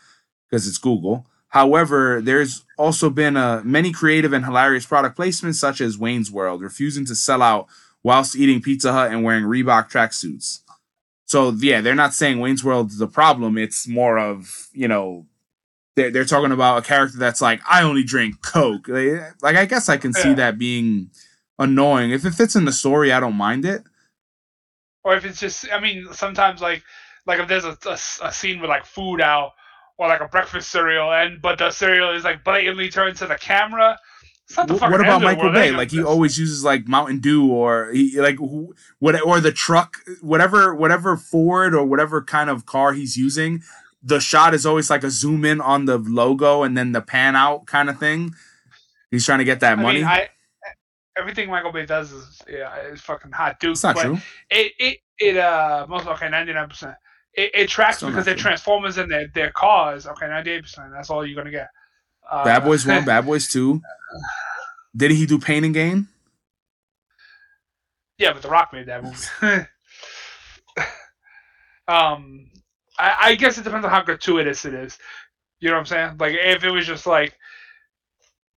[0.48, 1.26] because it's Google.
[1.48, 6.62] However, there's also been uh, many creative and hilarious product placements, such as Wayne's World,
[6.62, 7.66] refusing to sell out
[8.02, 10.60] whilst eating Pizza Hut and wearing Reebok tracksuits.
[11.26, 13.56] So yeah, they're not saying Wayne's World is a problem.
[13.58, 15.26] It's more of you know,
[15.96, 18.88] they're, they're talking about a character that's like, I only drink Coke.
[18.88, 21.10] Like, I guess I can see that being
[21.58, 22.10] annoying.
[22.10, 23.82] If it fits in the story, I don't mind it.
[25.04, 26.82] or if it's just, I mean, sometimes like
[27.26, 29.52] like if there's a, a, a scene with like food out
[29.98, 33.36] or like a breakfast cereal, and but the cereal is like blatantly turned to the
[33.36, 33.98] camera.
[34.50, 35.70] It's not the Wh- fucking what about Michael Bay?
[35.70, 38.36] Like he always uses like Mountain Dew or he like
[38.98, 43.62] what or the truck, whatever whatever Ford or whatever kind of car he's using.
[44.02, 47.36] The shot is always like a zoom in on the logo and then the pan
[47.36, 48.34] out kind of thing.
[49.12, 49.98] He's trying to get that I money.
[50.00, 50.30] mean, I
[51.16, 53.70] everything Michael Bay does is yeah, is fucking hot dude.
[53.70, 54.18] it's not true.
[54.50, 56.96] It it it uh most okay ninety nine percent.
[57.34, 58.42] It, it tracks because they're true.
[58.42, 60.08] transformers and their their cars.
[60.08, 60.88] Okay, ninety eight percent.
[60.92, 61.68] That's all you're gonna get.
[62.30, 63.82] Uh, Bad Boys One, Bad Boys Two.
[64.96, 66.08] Did he do Pain and Gain?
[68.18, 69.66] Yeah, but The Rock made that movie.
[71.88, 72.50] um,
[72.98, 74.98] I, I guess it depends on how gratuitous it is.
[75.60, 76.16] You know what I'm saying?
[76.18, 77.36] Like if it was just like,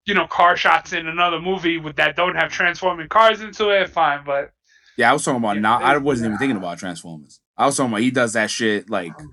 [0.05, 3.89] you know, car shots in another movie with that don't have transforming cars into it,
[3.89, 4.21] fine.
[4.25, 4.51] But
[4.97, 5.83] Yeah, I was talking about Yeah, not.
[5.83, 7.39] I wasn't even thinking about Transformers.
[7.55, 9.25] I was talking about he does that shit like the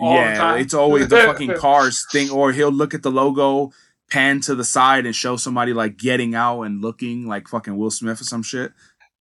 [0.00, 0.60] yeah, time.
[0.60, 3.72] it's always the fucking cars thing, or he'll look at the logo,
[4.10, 7.90] pan to the side, and show somebody like getting out and looking like fucking Will
[7.90, 8.72] Smith or some shit.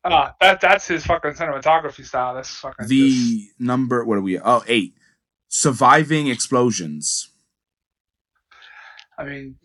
[0.04, 2.34] Uh, that that's his fucking cinematography style.
[2.36, 4.38] That's fucking just- The number, what are we?
[4.38, 4.44] At?
[4.46, 4.96] Oh, eight.
[5.48, 7.30] Surviving explosions.
[9.18, 9.56] I mean,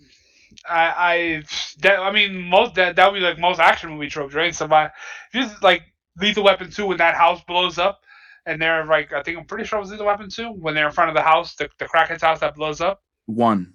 [0.69, 1.43] I I
[1.81, 4.55] that I mean most that that would be like most action movie tropes, right?
[4.55, 4.91] Somebody
[5.33, 5.83] just like
[6.21, 8.01] Lethal Weapon two when that house blows up,
[8.49, 10.87] and they're like I think I'm pretty sure it was Lethal Weapon two when they're
[10.87, 13.03] in front of the house, the the crackhead's house that blows up.
[13.27, 13.75] One.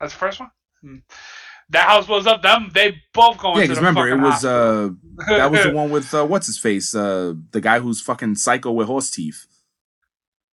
[0.00, 0.50] That's the first one.
[0.80, 0.96] Hmm.
[1.70, 2.42] That house blows up.
[2.42, 4.90] Them they both go Yeah, into because remember it was uh
[5.28, 8.72] that was the one with uh, what's his face uh the guy who's fucking psycho
[8.72, 9.46] with horse teeth.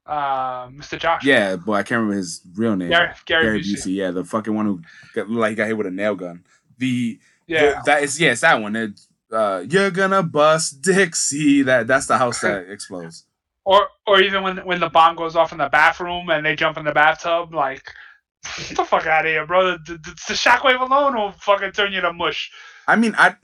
[0.05, 0.97] uh, Mr.
[0.99, 1.23] Josh.
[1.25, 2.89] Yeah, but I can't remember his real name.
[2.89, 3.73] Gary Gary, Gary Busey.
[3.87, 3.95] Busey.
[3.95, 4.81] Yeah, the fucking one who
[5.13, 6.43] got, like got hit with a nail gun.
[6.77, 7.61] The Yeah.
[7.69, 8.75] The- that is yeah, it's that one.
[8.75, 8.99] It,
[9.31, 11.61] uh, you're gonna bust Dixie.
[11.63, 13.25] That that's the house that explodes.
[13.65, 16.77] or or even when when the bomb goes off in the bathroom and they jump
[16.77, 17.91] in the bathtub, like
[18.67, 19.71] get the fuck out of here, bro.
[19.71, 22.51] The, the, the shockwave alone will fucking turn you to mush.
[22.87, 23.35] I mean, I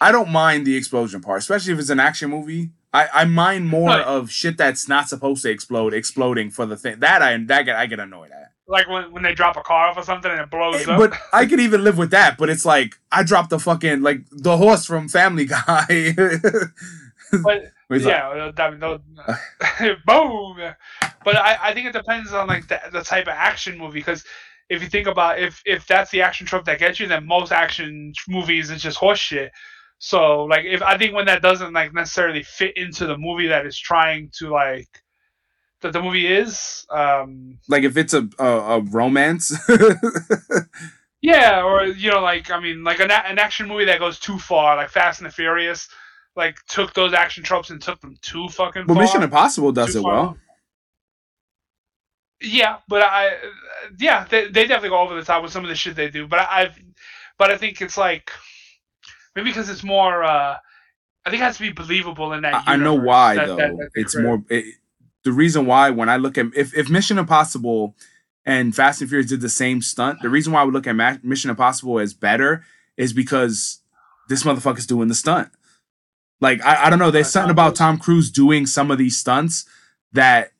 [0.00, 2.70] I don't mind the explosion part, especially if it's an action movie.
[2.94, 4.04] I, I mind more Right.
[4.04, 7.76] of shit that's not supposed to explode exploding for the thing that I that get
[7.76, 8.52] I get annoyed at.
[8.66, 10.98] Like when, when they drop a car off or something and it blows up.
[10.98, 12.38] But I could even live with that.
[12.38, 16.14] But it's like I dropped the fucking like the horse from Family Guy.
[17.42, 18.98] But, he's like, yeah, I no,
[20.06, 20.74] boom.
[21.24, 24.24] But I, I think it depends on like the, the type of action movie because
[24.68, 27.52] if you think about if if that's the action trope that gets you, then most
[27.52, 29.50] action movies is just horse shit.
[30.04, 33.64] So like if I think when that doesn't like necessarily fit into the movie that
[33.64, 35.02] is trying to like
[35.80, 39.56] that the movie is, um like if it's a a, a romance.
[41.22, 44.38] yeah, or you know like I mean like an, an action movie that goes too
[44.38, 45.88] far, like Fast and the Furious,
[46.36, 49.02] like took those action tropes and took them too fucking but far.
[49.02, 50.12] Mission Impossible does it far.
[50.12, 50.36] well.
[52.42, 53.38] Yeah, but I,
[53.98, 56.28] yeah, they, they definitely go over the top with some of the shit they do.
[56.28, 56.78] But I, I've,
[57.38, 58.30] but I think it's like
[59.34, 60.24] maybe because it's more.
[60.24, 60.56] uh
[61.26, 62.54] I think it has to be believable in that.
[62.54, 63.56] I, I know why that- though.
[63.56, 64.74] that- that it's more it,
[65.24, 67.96] the reason why when I look at if if Mission Impossible
[68.44, 70.94] and Fast and Furious did the same stunt, the reason why I would look at
[70.94, 72.62] Ma- Mission Impossible as better
[72.98, 73.80] is because
[74.28, 75.48] this motherfucker's doing the stunt.
[76.42, 79.64] Like I, I don't know, there's something about Tom Cruise doing some of these stunts
[80.12, 80.52] that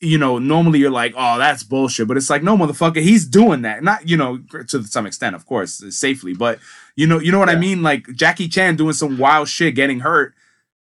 [0.00, 3.62] you know normally you're like, oh, that's bullshit, but it's like no, motherfucker, he's doing
[3.62, 3.82] that.
[3.82, 4.38] Not you know
[4.68, 6.58] to some extent, of course, uh, safely, but
[6.96, 7.82] you know, you know what I mean.
[7.82, 10.34] Like Jackie Chan doing some wild shit, getting hurt.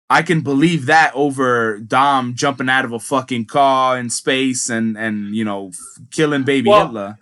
[0.10, 4.98] I can believe that over Dom jumping out of a fucking car in space and
[4.98, 5.78] and you know f-
[6.12, 7.18] killing baby Well, Hitler.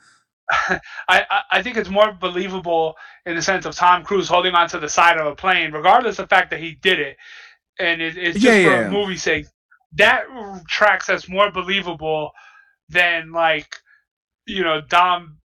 [1.08, 4.90] I, I think it's more believable in the sense of Tom Cruise holding onto the
[4.90, 7.18] side of a plane, regardless of the fact that he did it,
[7.80, 8.88] and it, it's just Yeah, for yeah.
[8.88, 9.46] a movie sake.
[9.94, 10.24] That
[10.68, 12.32] tracks as more believable
[12.90, 13.78] than like,
[14.46, 15.38] you know, Dom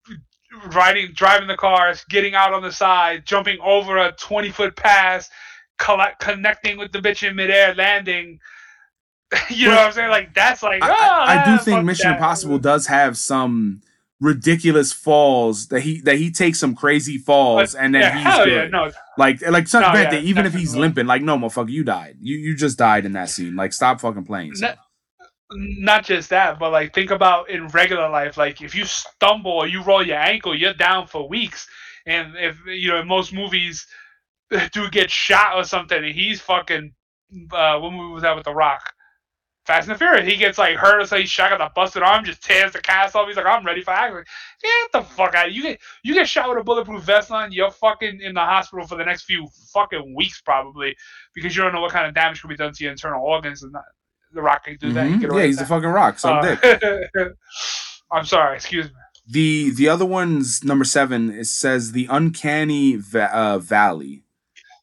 [0.73, 5.29] riding, driving the cars, getting out on the side, jumping over a twenty foot pass,
[5.77, 8.39] collect, connecting with the bitch in midair, landing.
[9.49, 10.09] You know what I'm saying?
[10.09, 12.15] Like that's like I, oh, I, I do ah, think Mission that.
[12.15, 13.81] Impossible does have some
[14.21, 18.53] ridiculous falls that he that he takes some crazy falls and then yeah, he's good.
[18.53, 21.83] yeah, no, Like like some No, yeah, even if he's limping, like no motherfucker, you
[21.83, 22.17] died.
[22.21, 23.55] You you just died in that scene.
[23.55, 24.55] Like stop fucking playing.
[24.55, 24.71] son.
[24.71, 24.77] Ne-
[25.49, 29.67] not just that, but like think about in regular life, like if you stumble or
[29.67, 31.67] you roll your ankle, you're down for weeks.
[32.05, 33.85] And if you know, in most movies,
[34.71, 36.93] dude gets shot or something, and he's fucking.
[37.51, 38.93] Uh, what movie was that with The Rock?
[39.67, 40.25] Fast and the Furious.
[40.25, 42.79] He gets like hurt or so he's shot got a busted arm, just tears the
[42.79, 43.27] cast off.
[43.27, 44.23] He's like, I'm ready for action.
[44.63, 45.49] Get the fuck out!
[45.49, 48.39] Of you get you get shot with a bulletproof vest on, you're fucking in the
[48.39, 50.95] hospital for the next few fucking weeks probably
[51.35, 53.61] because you don't know what kind of damage could be done to your internal organs
[53.63, 53.83] and that.
[54.33, 55.05] The Rock can do that.
[55.07, 55.21] Mhm.
[55.21, 56.19] get Yeah, he's with the fucking rock.
[56.19, 56.61] So that.
[56.61, 57.09] dick.
[57.17, 57.29] Uh,
[58.11, 58.55] I'm sorry.
[58.55, 58.91] Excuse me.
[59.29, 61.29] The the other one's number seven.
[61.31, 64.23] It says the uncanny va- uh, valley.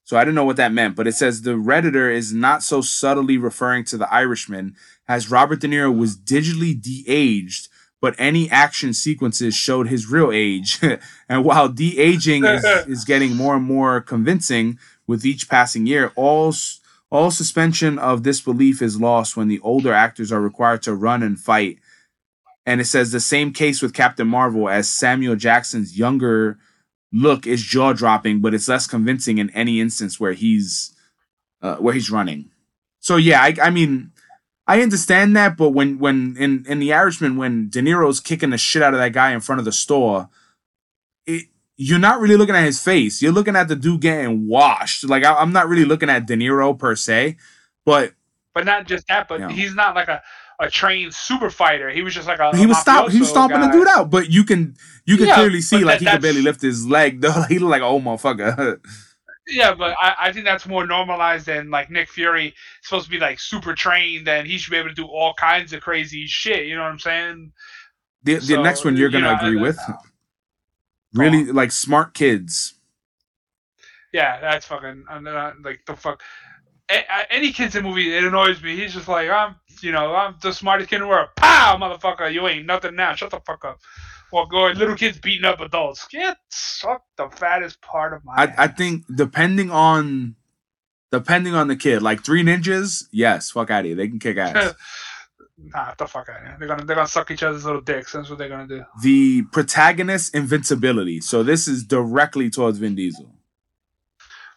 [0.05, 2.80] So I didn't know what that meant, but it says the redditor is not so
[2.80, 4.76] subtly referring to the Irishman,
[5.09, 7.68] as Robert De Niro was digitally de-aged,
[8.00, 10.78] but any action sequences showed his real age.
[11.28, 16.55] and while de-aging is, is getting more and more convincing with each passing year, all
[17.11, 21.38] all suspension of disbelief is lost when the older actors are required to run and
[21.38, 21.78] fight
[22.66, 26.59] and it says the same case with Captain Marvel as Samuel Jackson's younger
[27.15, 30.93] look is jaw dropping, but it's less convincing in any instance where he's
[31.62, 32.51] uh, where he's running.
[33.01, 34.11] So yeah, I, I mean,
[34.67, 38.59] I understand that, but when when in in the Irishman when De Niro's kicking the
[38.59, 40.29] shit out of that guy in front of the store,
[41.27, 41.45] it
[41.77, 43.21] you're not really looking at his face.
[43.23, 45.09] You're looking at the dude getting washed.
[45.09, 47.37] Like I, I'm not really looking at De Niro per se,
[47.85, 48.15] but
[48.55, 49.29] But not just that.
[49.29, 49.51] But Yeah.
[49.51, 50.23] he's not like a,
[50.61, 51.90] a trained super fighter.
[51.90, 52.57] He was just like a.
[52.57, 53.11] he was stop.
[53.11, 53.66] He was stomping guy.
[53.66, 56.22] the dude out, but you can you can Yeah, clearly see like that- he could
[56.22, 57.20] barely lift his leg.
[57.22, 58.80] Though he looked like oh motherfucker.
[59.46, 63.18] Yeah, but I, I think that's more normalized than like Nick Fury supposed to be
[63.18, 66.66] like super trained and he should be able to do all kinds of crazy shit.
[66.66, 67.52] You know what I'm saying?
[68.22, 69.78] the the next one you're gonna know, agree I- with.
[71.12, 72.74] Really like smart kids.
[74.12, 76.22] Yeah, that's fucking uh, like the fuck.
[76.90, 78.76] A- a- any kids in the movie, it annoys me.
[78.76, 81.29] He's just like, I'm, you know, I'm the smartest kid in the world.
[81.37, 83.14] Pow, motherfucker, you ain't nothing now.
[83.14, 83.81] Shut the fuck up.
[84.33, 86.07] Well, go little kids beating up adults.
[86.09, 88.35] Get suck the fattest part of my.
[88.35, 90.35] I, I think depending on
[91.12, 93.95] depending on the kid, like three ninjas, yes, fuck out of here.
[93.95, 94.75] They can kick ass.
[95.57, 96.57] Nah, the fuck out of here.
[96.59, 98.12] They're gonna they're gonna suck each other's little dicks.
[98.12, 98.85] That's what they're gonna do.
[99.03, 101.20] the protagonist invincibility.
[101.20, 103.34] So this is directly towards Vin Diesel.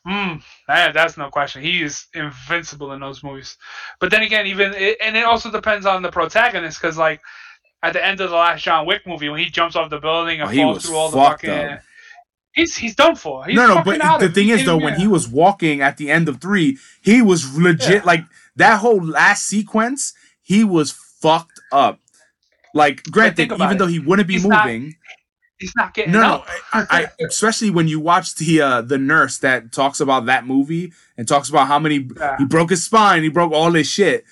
[0.07, 1.61] Mm, that, that's no question.
[1.61, 3.57] He is invincible in those movies.
[3.99, 7.19] But then again, even it, and it also depends on the protagonist because like
[7.83, 10.39] at the end of the last John Wick movie when he jumps off the building
[10.39, 11.49] and Oh, he falls through all the fucking.
[11.49, 11.79] up.
[12.53, 13.45] He's he's done for.
[13.45, 16.27] He's no, no, but the thing is though, when he was walking at the end
[16.29, 18.01] of three, he was legit Yeah.
[18.03, 18.23] like
[18.55, 20.91] that whole last sequence, he was
[21.21, 21.99] fucked up.
[22.73, 23.77] Like, granted, even it.
[23.77, 24.95] though he wouldn't be He's not moving,
[25.59, 26.43] he's not getting no, no.
[26.73, 30.93] I, I, especially when you watch the uh, the nurse that talks about that movie
[31.17, 32.37] and talks about how many Yeah.
[32.37, 34.25] he broke his spine, he broke all this shit.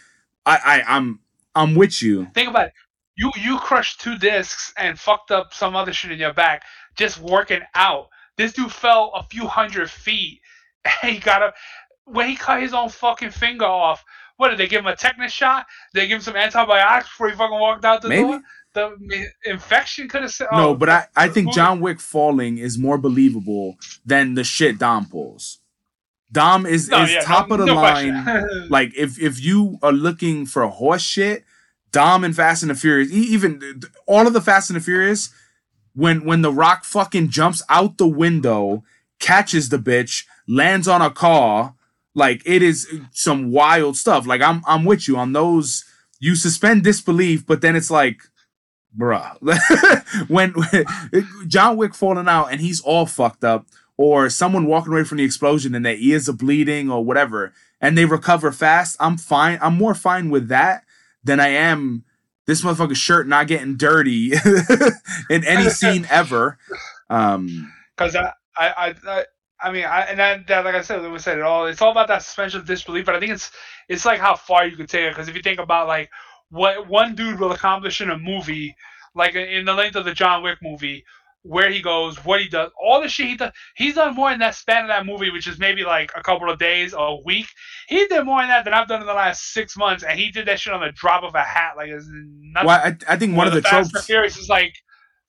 [0.45, 1.19] I, I, I'm,
[1.55, 2.27] I'm with you.
[2.33, 2.73] Think about it.
[3.17, 6.63] You you crushed two discs and fucked up some other shit in your back
[6.95, 8.09] just working out.
[8.37, 10.41] This dude fell a few hundred feet
[11.03, 11.55] and he got up
[12.03, 14.03] when he cut his own fucking finger off.
[14.37, 15.65] What did they give him a tetanus shot?
[15.93, 18.23] Did they give him some antibiotics before he fucking walked out the Maybe.
[18.23, 18.41] door?
[18.75, 20.47] The infection could have said.
[20.51, 24.77] No, oh, but I, I think John Wick falling is more believable than the shit
[24.77, 25.59] Dom pulls.
[26.31, 28.45] Dom is, No, is yeah, top no- of the no line.
[28.69, 31.45] Like if if you are looking for horse shit,
[31.91, 35.29] Dom and Fast and the Furious, even all of the Fast and the Furious,
[35.93, 38.83] when when the Rock fucking jumps out the window,
[39.19, 41.75] catches the bitch, lands on a car,
[42.13, 44.27] like it is some wild stuff.
[44.27, 45.85] Like I'm I'm with you on those.
[46.19, 48.21] You suspend disbelief, but then it's like,
[48.97, 53.65] bruh, when, when John Wick falling out and he's all fucked up,
[53.97, 57.97] or someone walking away from the explosion and their ears are bleeding or whatever, and
[57.97, 59.57] they recover fast, I'm fine.
[59.61, 60.83] I'm more fine with that
[61.23, 62.03] than I am
[62.45, 64.33] this motherfucker's shirt not getting dirty
[65.29, 66.57] in any scene ever.
[67.09, 69.25] Um, because I, I, I,
[69.61, 71.65] I, mean, I, and that, that, like I said, we said it all.
[71.65, 73.05] It's all about that suspension of disbelief.
[73.05, 73.51] But I think it's,
[73.89, 75.11] it's like how far you could take it.
[75.11, 76.09] Because if you think about like
[76.55, 78.75] what one dude will accomplish in a movie,
[79.13, 81.03] like in the length of the John Wick movie,
[81.43, 84.39] where he goes, what he does, all the shit he does, he's done more in
[84.39, 87.15] that span of that movie, which is maybe like a couple of days or a
[87.23, 87.45] week.
[87.87, 90.31] He did more in that than I've done in the last six months, and he
[90.31, 92.67] did that shit on the drop of a hat, like it's nothing.
[92.67, 94.05] well, I, I think one of the and tropes.
[94.05, 94.73] Furious is like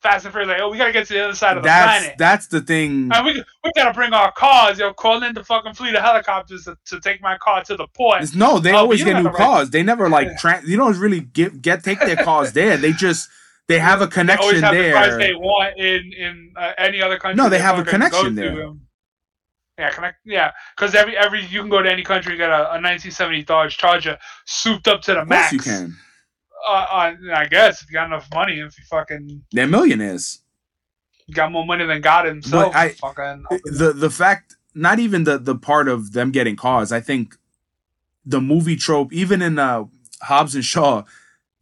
[0.07, 1.99] Fast and Furious, like oh, we gotta get to the other side of the That's
[1.99, 2.19] planet.
[2.19, 3.11] that's the thing.
[3.13, 4.93] And we, we gotta bring our cars, yo.
[4.93, 8.19] Call in the fucking fleet of helicopters to, to take my car to the port.
[8.23, 9.71] It's- no, they Oh, always get new have the cars.
[9.71, 10.37] They never like Yeah.
[10.37, 12.77] tran you don't really get get take their cars there.
[12.77, 13.29] They just
[13.69, 15.19] they have a They connection the cars there.
[15.19, 17.37] they want in in uh, any other country.
[17.37, 18.73] No, they they have a connection there.
[19.79, 20.19] Yeah, connect.
[20.25, 23.43] Yeah, because every every you can go to any country, and get a, a 1970
[23.43, 25.53] Dodge Charger souped up to the max.
[25.53, 25.97] you can.
[26.67, 30.41] Uh, uh, I guess if you got enough money, if you fucking They're millionaires.
[31.33, 33.45] got more money than God himself, I- fucking.
[33.65, 37.35] the the fact not even the the part of them getting cars i think
[38.27, 39.85] the movie trope even in uh
[40.23, 41.03] hobbs and shaw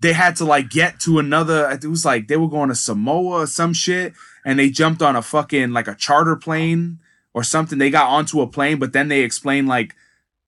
[0.00, 3.42] they had to like get to another it was like they were going to samoa
[3.42, 4.12] or some shit
[4.44, 6.98] and they jumped on a fucking like a charter plane
[7.32, 9.94] or something they got onto a plane but then they explained like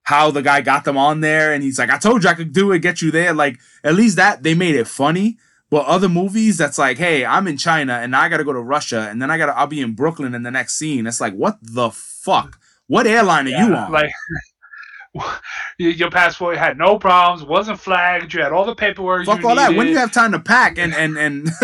[0.06, 2.54] how the guy got them on there, and he's like, "I told you I could
[2.54, 5.38] do it, get you there." Like at least that they made it funny.
[5.72, 8.62] But other movies, that's like, "Hey, I'm in China, and I got to go to
[8.62, 11.20] Russia, and then I got to I'll be in Brooklyn in the next scene." It's
[11.20, 12.60] like, what the fuck?
[12.88, 13.92] What airline are you on?
[13.92, 14.12] Like
[15.78, 18.34] your passport had no problems, wasn't flagged.
[18.34, 19.26] You had all the paperwork.
[19.26, 19.70] fuck all that.
[19.70, 19.92] When needed.
[19.92, 21.50] you have time to pack and and and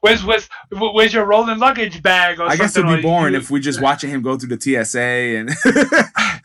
[0.00, 2.38] Where's where's where's your rolling luggage bag?
[2.38, 4.84] Or I guess it'd be or boring if we just watching him go through the
[4.84, 5.50] TSA and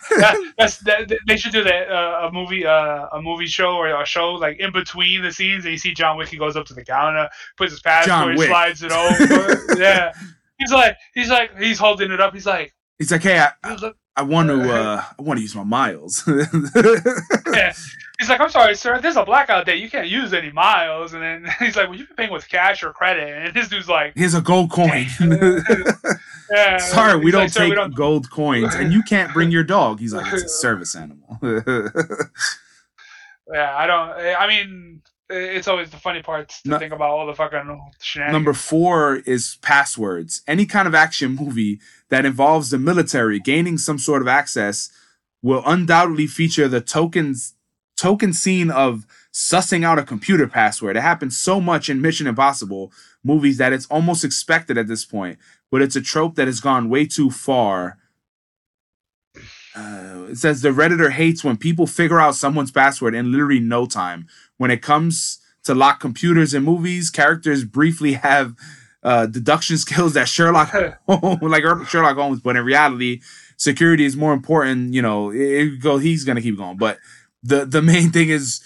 [0.09, 3.87] that, that's that, they should do that uh, a movie uh, a movie show or
[3.89, 6.65] a show like in between the scenes and you see John Wick he goes up
[6.67, 9.81] to the counter puts his passport slides it over.
[9.81, 10.11] Yeah.
[10.57, 12.33] He's like he's like he's holding it up.
[12.33, 15.55] He's like he's like, "Hey, I, like, I want to uh I want to use
[15.55, 17.73] my miles." yeah.
[18.19, 18.99] he's like I'm sorry sir.
[19.01, 19.77] There's a blackout day.
[19.77, 21.13] You can't use any miles.
[21.13, 23.27] And then he's like well you can paying with cash or credit.
[23.27, 25.07] And this dude's like Here's a gold coin.
[26.51, 29.63] Yeah Sorry, we don't like, take we don't gold coins, and you can't bring your
[29.63, 29.99] dog.
[29.99, 31.39] He's like, it's a service animal.
[33.53, 37.25] yeah I don't I mean it's always the funny parts to No- think about all
[37.25, 40.41] the fucking shenanigans Number four is passwords.
[40.47, 41.79] Any kind of action movie
[42.09, 44.91] that involves the military gaining some sort of access
[45.41, 47.53] will undoubtedly feature the tokens
[47.97, 50.97] token scene of sussing out a computer password.
[50.97, 52.91] It happens so much in Mission Impossible
[53.24, 55.38] movies that it's almost expected at this point,
[55.69, 57.97] but it's a trope that has gone way too far.
[59.76, 63.86] Uh, it says the redditor hates when people figure out someone's password in literally no
[63.86, 64.28] time.
[64.57, 68.55] When it comes to lock computers in movies, characters briefly have
[69.03, 70.69] uh, deduction skills that Sherlock
[71.07, 73.22] Holmes, like Sherlock Holmes, but in reality,
[73.57, 74.93] security is more important.
[74.93, 75.97] You know, it, it go.
[75.97, 76.97] He's gonna keep going, but
[77.43, 78.61] the the main thing is,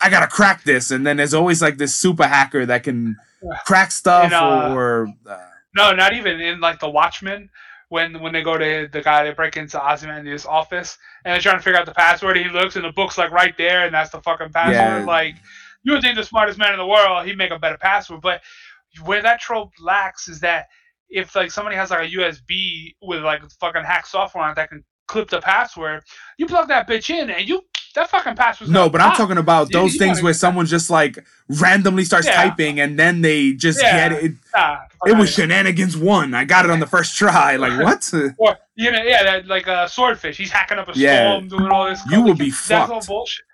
[0.00, 3.16] I gotta crack this, and then there's always like this super hacker that can
[3.66, 5.08] crack stuff And, uh, or.
[5.26, 5.38] Uh,
[5.74, 7.50] No, not even in like the Watchmen
[7.88, 11.58] when when they go to the guy they break into Ozymandias' office and they're trying
[11.58, 12.36] to figure out the password.
[12.36, 14.74] He looks and the book's like right there, and that's the fucking password.
[14.74, 15.04] Yeah.
[15.04, 15.36] Like
[15.82, 18.40] you would think the smartest man in the world he'd make a better password, but
[19.04, 20.68] where that trope lacks is that
[21.08, 24.68] if like somebody has like a USB with like fucking hack software on it that
[24.68, 26.02] can clip the password,
[26.38, 27.62] you plug that bitch in and you
[27.94, 28.70] that fucking password.
[28.70, 32.34] no, but I'm talking about those you things where someone just like randomly starts Yeah.
[32.34, 34.08] typing and then they just Yeah.
[34.08, 34.32] get it.
[34.54, 36.34] Nah, It was shenanigans one.
[36.34, 37.56] I got it on the first try.
[37.64, 38.10] Like what?
[38.38, 40.36] Or you know, yeah, that, like a swordfish.
[40.36, 41.28] He's hacking up a Yeah.
[41.28, 42.02] storm, doing all this.
[42.10, 43.44] You will be That's all bullshit.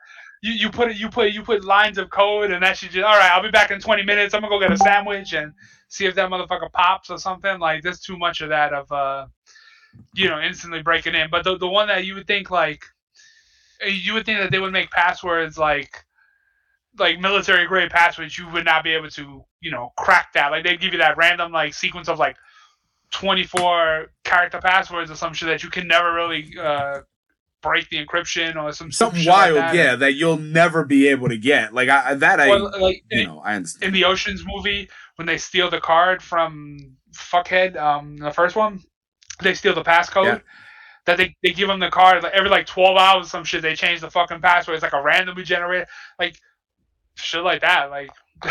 [0.42, 3.04] You you put it you put you put lines of code and that should just
[3.04, 3.30] all right.
[3.30, 4.32] I'll be back in twenty minutes.
[4.32, 5.52] I'm gonna go get a sandwich and
[5.88, 7.58] see if that motherfucker pops or something.
[7.58, 9.26] Like there's too much of that of uh,
[10.14, 11.28] you know, instantly breaking in.
[11.30, 12.84] But the the one that you would think like,
[13.86, 16.04] you would think that they would make passwords like.
[16.98, 20.50] Like military grade passwords, you would not be able to, you know, crack that.
[20.50, 22.36] Like they'd give you that random like sequence of like
[23.12, 27.00] 24 character passwords or some shit that you can never really uh,
[27.62, 29.74] break the encryption or some Something shit like wild, that.
[29.74, 31.72] yeah, that you'll never be able to get.
[31.72, 33.84] Like I, that, I, Or, like you in, know, I understand.
[33.84, 38.82] in the Ocean's movie, when they steal the card from Fuckhead, um, the first one,
[39.42, 40.24] they steal the passcode.
[40.24, 40.38] Yeah.
[41.06, 43.62] That they, they give them the card like every like 12 hours, some shit.
[43.62, 44.74] They change the fucking password.
[44.74, 45.88] It's like a randomly generated,
[46.18, 46.36] like
[47.14, 47.90] shit like that.
[47.90, 48.10] Like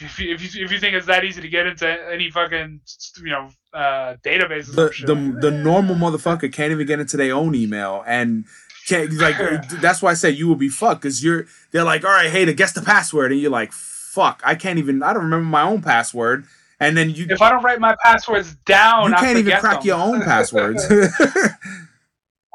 [0.00, 2.80] if you, if you if you think it's that easy to get into any fucking
[3.22, 7.00] you know uh, database or some the shit the, the normal motherfucker can't even get
[7.00, 8.44] into their own email and
[8.86, 9.36] can't like
[9.80, 12.44] that's why I said you will be fucked because you're they're like all right hey
[12.44, 15.62] to guess the password and you're like fuck I can't even I don't remember my
[15.62, 16.46] own password
[16.82, 19.86] and then you If I don't write my passwords down, you can't even crack them.
[19.86, 20.84] your own passwords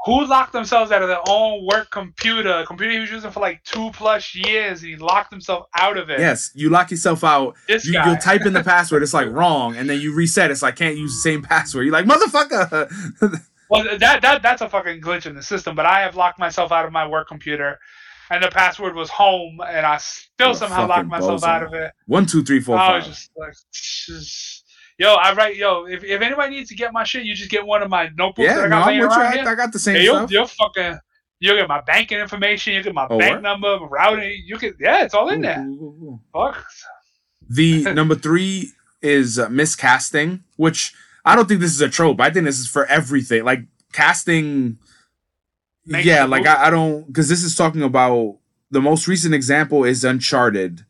[0.06, 2.60] Who locked themselves out of their own work computer?
[2.60, 4.80] A computer he was using for like two plus years.
[4.80, 6.20] He locked himself out of it.
[6.20, 8.06] yes you lock yourself out This you, guy.
[8.08, 10.96] you'll type in the password it's like wrong and then you reset it's like can't
[10.98, 15.36] use the same password you're like motherfucker Well, that that that's a fucking glitch in
[15.36, 15.76] the system.
[15.76, 17.80] But I have locked myself out of my work computer,
[18.30, 21.92] and the password was home, and I still somehow locked myself out of it.
[22.06, 24.66] one two three four I was just like, just,
[24.98, 27.66] yo, I write, yo, if, if anybody needs to get my shit, you just get
[27.66, 29.48] one of my notebooks that yeah I no got laying with you I, here.
[29.48, 31.00] I got the same Hey, you'll, stuff you'll fucking
[31.40, 35.04] you'll get my banking information, you get my Oh, bank number, routing, you can yeah,
[35.04, 35.60] it's all in Ooh, there.
[35.60, 36.20] ooh, ooh.
[36.34, 36.66] Fuck.
[37.50, 38.72] The number three
[39.02, 42.20] is uh, miscasting, which I don't think this is a trope.
[42.20, 43.44] I think this is for everything.
[43.44, 43.62] Like
[43.94, 44.80] casting,
[45.88, 46.26] yeah.
[46.26, 46.46] Like.
[46.46, 48.38] I, I don't because this is talking about
[48.72, 50.86] the most recent example is Uncharted.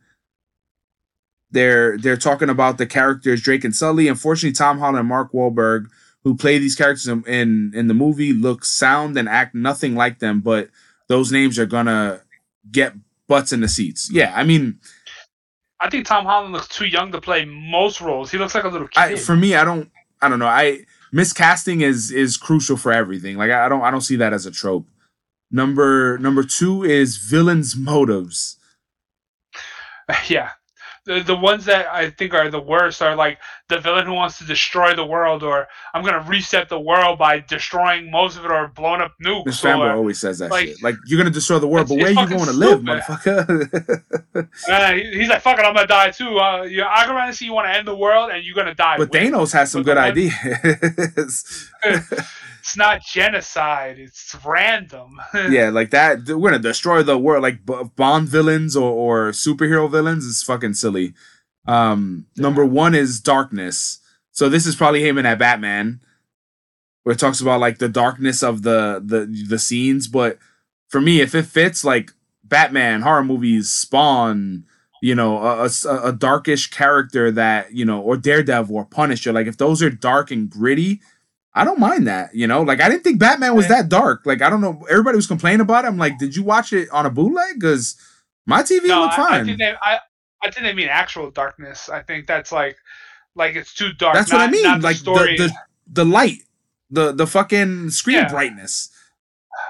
[1.51, 4.07] They're they're talking about the characters Drake and Sully.
[4.07, 5.87] Unfortunately, Tom Holland and Mark Wahlberg,
[6.23, 10.19] who play these characters in, in in the movie, look sound and act nothing like
[10.19, 10.41] them.
[10.41, 10.69] But
[11.07, 12.21] those names are gonna
[12.69, 12.93] get
[13.27, 14.09] butts in the seats.
[14.11, 14.79] Yeah, I mean.
[15.79, 18.31] I think Tom Holland looks too young to play most roles.
[18.31, 18.99] He looks like a little kid.
[18.99, 20.47] I, for me, I don't, I don't know.
[20.47, 23.37] I miscasting is is crucial for everything.
[23.37, 24.87] Like I don't I don't see that as a trope.
[25.51, 28.57] Number number two is villains' motives.
[30.27, 30.51] yeah.
[31.07, 33.39] The, the ones that I think are the worst are like
[33.69, 37.39] the villain who wants to destroy the world, or I'm gonna reset the world by
[37.39, 39.45] destroying most of it or blowing up nukes.
[39.61, 40.83] Fanboy or, always says that like- shit.
[40.83, 43.01] Like you're gonna destroy the world, but where are you going to live, stupid.
[43.01, 44.49] motherfucker?
[44.69, 47.53] uh, he's like, "Fuck it, I'm gonna die too." Uh, you, I'm gonna see you
[47.53, 48.97] want to end the world, and you're gonna die.
[48.97, 49.31] but it.
[49.31, 51.71] Thanos has some But good ideas.
[52.67, 55.21] it's not genocide; it's random.
[55.33, 56.27] yeah, like that.
[56.27, 57.41] We're gonna destroy the world.
[57.41, 57.65] Like
[57.95, 61.13] Bond villains or, or superhero villains is fucking silly.
[61.65, 63.99] Um, number one is darkness.
[64.31, 66.01] So this is probably aiming at Batman,
[67.03, 70.09] where it talks about like the darkness of the the the scenes.
[70.09, 70.37] But
[70.89, 72.11] for me, if it fits, like
[72.43, 74.65] Batman horror movies, Spawn,
[75.01, 79.47] you know, a, a, a darkish character that you know, or Daredevil or Punisher, like
[79.47, 80.99] if those are dark and gritty.
[81.57, 82.61] I don't mind that, you know.
[82.61, 84.25] Like I didn't think Batman was that dark.
[84.25, 84.85] Like I don't know.
[84.89, 85.87] Everybody was complaining about it.
[85.87, 87.55] I'm like, did you watch it on a bootleg?
[87.59, 87.95] Because
[88.45, 89.45] my TV no, looked I, I fine.
[89.45, 89.99] think they, I,
[90.43, 91.89] I think they mean actual darkness.
[91.89, 92.77] I think that's like,
[93.35, 94.13] like it's too dark.
[94.15, 94.63] That's what I mean.
[94.63, 95.37] not Like the, story.
[95.37, 95.51] the
[95.91, 96.43] the light,
[96.91, 98.29] the the fucking screen Yeah.
[98.29, 98.89] brightness.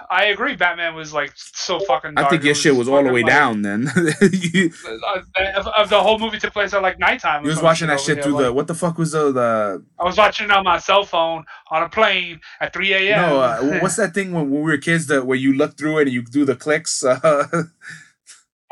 [0.09, 0.55] I agree.
[0.55, 2.13] Batman was like so fucking.
[2.15, 3.61] I think your shit was all the way like, down.
[3.61, 3.89] Then
[4.31, 5.19] you, uh,
[5.55, 7.43] Of, of the whole movie took place at like nighttime.
[7.43, 10.03] you was watching that shit through like- the what the fuck was the the I
[10.03, 13.29] was watching it on my cell phone on a plane at 3 a.m.
[13.29, 15.99] no uh, what's that thing when, when we were kids that where you look through
[15.99, 17.19] it and you do the clicks uh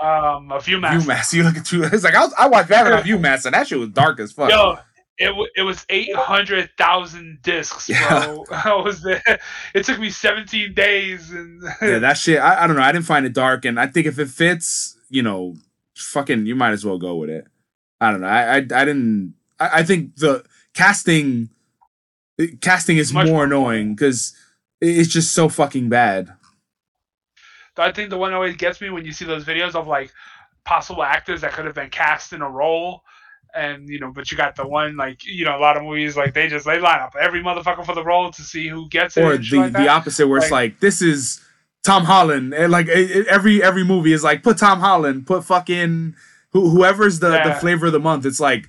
[0.02, 1.38] um a View-Master.
[1.38, 3.90] You look through it's like I, was, I watched Batman on and that shit was
[3.90, 4.78] dark as fuck Yo,
[5.18, 8.26] it w- it was eight hundred thousand discs, Yeah.
[8.26, 8.46] bro.
[8.52, 9.40] I was there.
[9.74, 13.06] It took me seventeen days, and yeah that shit I, I don't know I didn't
[13.06, 15.56] find it dark and I think if it fits you know
[15.96, 17.48] fucking you might as well go with it
[18.02, 20.44] I don't know I I, I didn't I, I think the
[20.74, 21.50] casting
[22.62, 24.36] casting is Much more more annoying because
[24.82, 26.34] it's just so fucking bad
[27.78, 30.12] I think the one that always gets me when you see those videos of like
[30.64, 33.04] possible actors that could have been cast in a role.
[33.56, 36.18] And you know, but you got the one like you know a lot of movies
[36.18, 39.16] like they just they line up every motherfucker for the role to see who gets
[39.18, 39.24] it.
[39.24, 41.42] or the like the opposite where it's Like- like this is
[41.84, 45.46] Tom Holland and like it- it- every every movie is like put Tom Holland put
[45.46, 46.16] fucking
[46.52, 48.68] who, whoever's the the flavor of the month it's like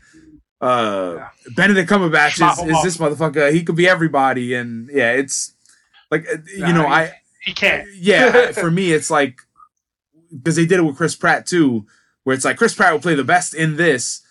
[0.60, 1.28] uh Yeah.
[1.56, 5.52] Benedict Cumberbatch Schmop is, is this motherfucker he could be everybody and yeah it's
[6.10, 7.12] like uh, you Nah, know he- I
[7.42, 7.88] he can't.
[7.96, 9.40] yeah for me it's like
[10.30, 11.86] because they did it with Chris Pratt too
[12.24, 14.22] where it's like Chris Pratt will play the best in this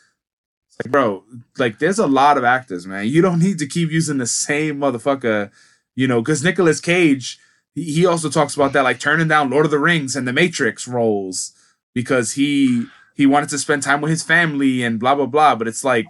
[0.84, 1.24] like bro
[1.58, 4.78] like there's a lot of actors man you don't need to keep using the same
[4.78, 5.50] motherfucker
[5.96, 7.40] you know because Nicolas Cage
[7.74, 10.34] he, he also talks about that like turning down Lord of the Rings and the
[10.34, 11.54] Matrix roles
[11.94, 15.68] because he he wanted to spend time with his family and blah blah blah but
[15.68, 16.08] it's like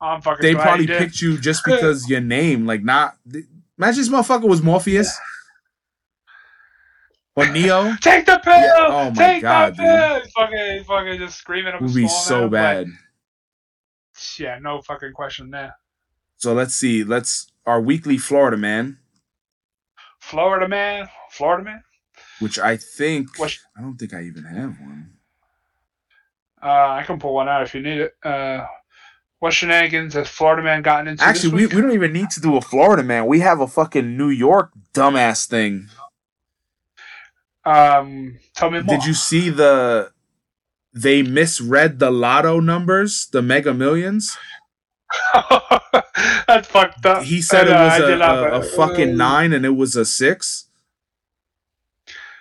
[0.00, 0.42] oh, I'm fucking.
[0.42, 3.16] they probably picked you just because your name like not
[3.78, 5.14] imagine this motherfucker was Morpheus
[7.36, 8.54] or Neo Take the pill.
[8.54, 10.20] Oh my Take God, the pill.
[10.20, 12.86] He's fucking, fucking just screaming up a would be so at him, but- bad.
[14.38, 15.76] Yeah, no fucking question there.
[16.36, 17.04] So let's see.
[17.04, 18.98] Let's our weekly Florida man,
[20.20, 21.82] Florida man, Florida man.
[22.40, 25.12] which I think What- I don't think I even have one.
[26.62, 28.14] Uh, I can pull one out if you need it.
[28.24, 28.66] Uh,
[29.40, 31.24] what shenanigans has Florida man gotten into?
[31.24, 33.26] Actually, we, we don't even need to do a Florida man.
[33.26, 35.88] We have a fucking New York dumbass thing.
[37.64, 38.96] um, tell me more.
[38.96, 40.12] Did you see the
[40.92, 44.36] they misread the lotto numbers, the mega millions?
[46.46, 47.22] That's fucked up.
[47.24, 50.66] He said it Uh, was a, a, a fucking nine and it was a six.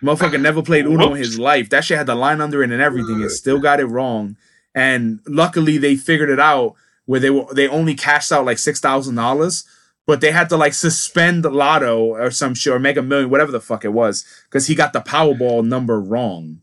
[0.04, 1.70] Motherfucker never played Uno in his life.
[1.70, 4.36] That shit had the line under it and everything, and still got it wrong.
[4.74, 6.74] And luckily, they figured it out
[7.06, 9.64] where they were they only cashed out like six thousand dollars,
[10.08, 13.30] but they had to like suspend the Lotto or some shit or make a million,
[13.30, 16.62] whatever the fuck it was, because he got the Powerball number wrong.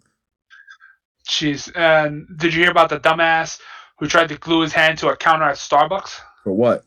[1.28, 1.70] Jeez.
[1.76, 3.60] And did you hear about the dumbass
[3.98, 6.84] who tried to glue his hand to a counter at Starbucks For what?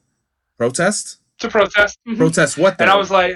[0.57, 1.18] Protest?
[1.39, 1.97] to protest?
[2.07, 2.18] Mhm.
[2.18, 2.80] Protest what?
[2.80, 3.35] And I was like,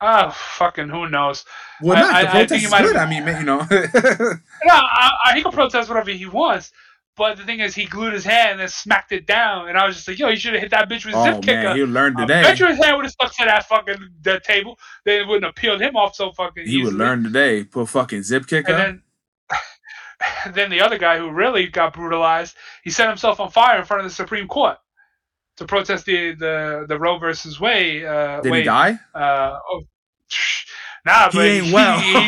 [0.00, 1.44] oh, fucking who knows?
[1.80, 2.96] well, I- not I- the I protest think it is might have good.
[2.96, 3.66] I mean, you know.
[4.64, 6.72] No, I, I, he can protest whatever he wants.
[7.16, 9.68] But the thing is, he glued his hand and smacked it down.
[9.68, 11.24] And I was just like, yo, you should have hit that bitch with a oh
[11.24, 11.62] zip kicker.
[11.64, 12.42] man, he learned I today.
[12.42, 14.78] bet you his hand would have stuck to that fucking that table.
[15.04, 17.64] Then it wouldn't have peeled him off so fucking He would learn today.
[17.64, 18.72] Put fucking zip kicker.
[18.72, 19.02] And then,
[20.52, 24.04] then the other guy who really got brutalized, he set himself on fire in front
[24.04, 24.76] of the Supreme Court
[25.56, 28.04] to protest the the, the Roe versus Wade.
[28.04, 28.98] Uh, Did Wade, he die?
[29.14, 29.82] Uh, oh,
[31.06, 31.98] nah, He but ain't well.
[32.00, 32.26] he-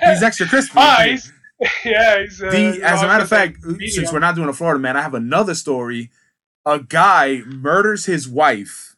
[0.08, 0.74] he's extra crispy.
[0.76, 1.32] ah, he's,
[1.84, 2.42] yeah, he's.
[2.42, 5.02] Uh, The, as a matter of fact, since we're not doing a Florida man, I
[5.02, 6.10] have another story
[6.66, 8.96] a guy murders his wife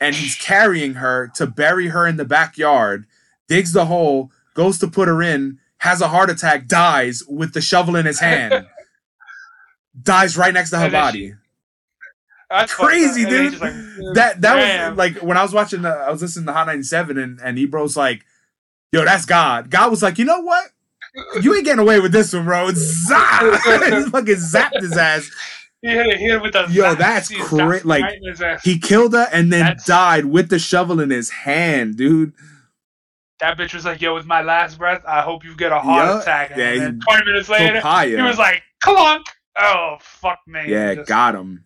[0.00, 3.06] and he's carrying her to bury her in the backyard,
[3.48, 7.60] digs the hole, goes to put her in, has a heart attack, dies with the
[7.60, 8.66] shovel in his hand.
[10.02, 11.28] dies right next to her body.
[11.28, 11.34] she-
[12.48, 12.72] That's.
[12.72, 13.60] Crazy, dude.
[13.60, 14.90] like, mm, that that damn.
[14.92, 17.58] was like when I was watching the I was listening to Hot 97 and, and
[17.58, 18.24] Ebro's like,
[18.92, 19.70] yo, that's God.
[19.70, 20.70] God was like, you know what?
[21.42, 22.70] You ain't getting away with this one, bro.
[22.74, 23.42] Zap!
[23.62, 25.30] fucking zapped his ass.
[25.82, 27.84] He hit it, hit it with the Yo, that's crazy.
[27.86, 28.62] like, right in his ass.
[28.64, 32.32] He killed her and then That's- died with the shovel in his hand, dude.
[33.44, 36.06] That bitch was like, "Yo, with my last breath, I hope you get a heart
[36.08, 36.20] Yeah.
[36.20, 38.16] attack." And Yeah, then 20 minutes later, Papaya.
[38.16, 39.26] he was like, "Clunk!"
[39.56, 40.64] Oh, fuck me.
[40.68, 41.64] yeah, Just- got him.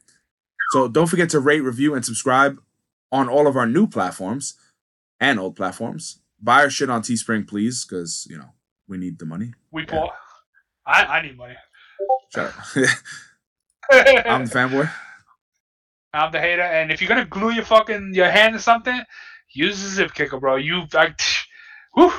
[0.72, 2.58] So don't forget to rate, review, and subscribe
[3.10, 4.54] on all of our new platforms
[5.18, 6.20] and old platforms.
[6.40, 8.50] Buy our shit on Teespring, please, because you know
[8.86, 9.54] we need the money.
[9.70, 10.08] We Yeah.
[10.86, 11.56] I, I need money.
[12.34, 12.54] Shut up.
[14.26, 14.90] I'm the fanboy.
[16.12, 19.02] I'm the hater, and if you're gonna glue your fucking your hand to something,
[19.50, 20.56] use a zip kicker, bro.
[20.56, 21.14] You, I,
[21.98, 22.12] whew,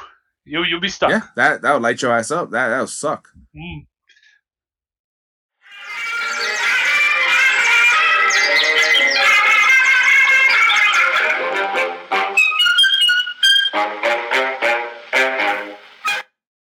[0.45, 1.09] you, you'll be stuck.
[1.11, 2.51] Yeah, that that would light your ass up.
[2.51, 3.29] That that would suck.
[3.55, 3.87] Mm.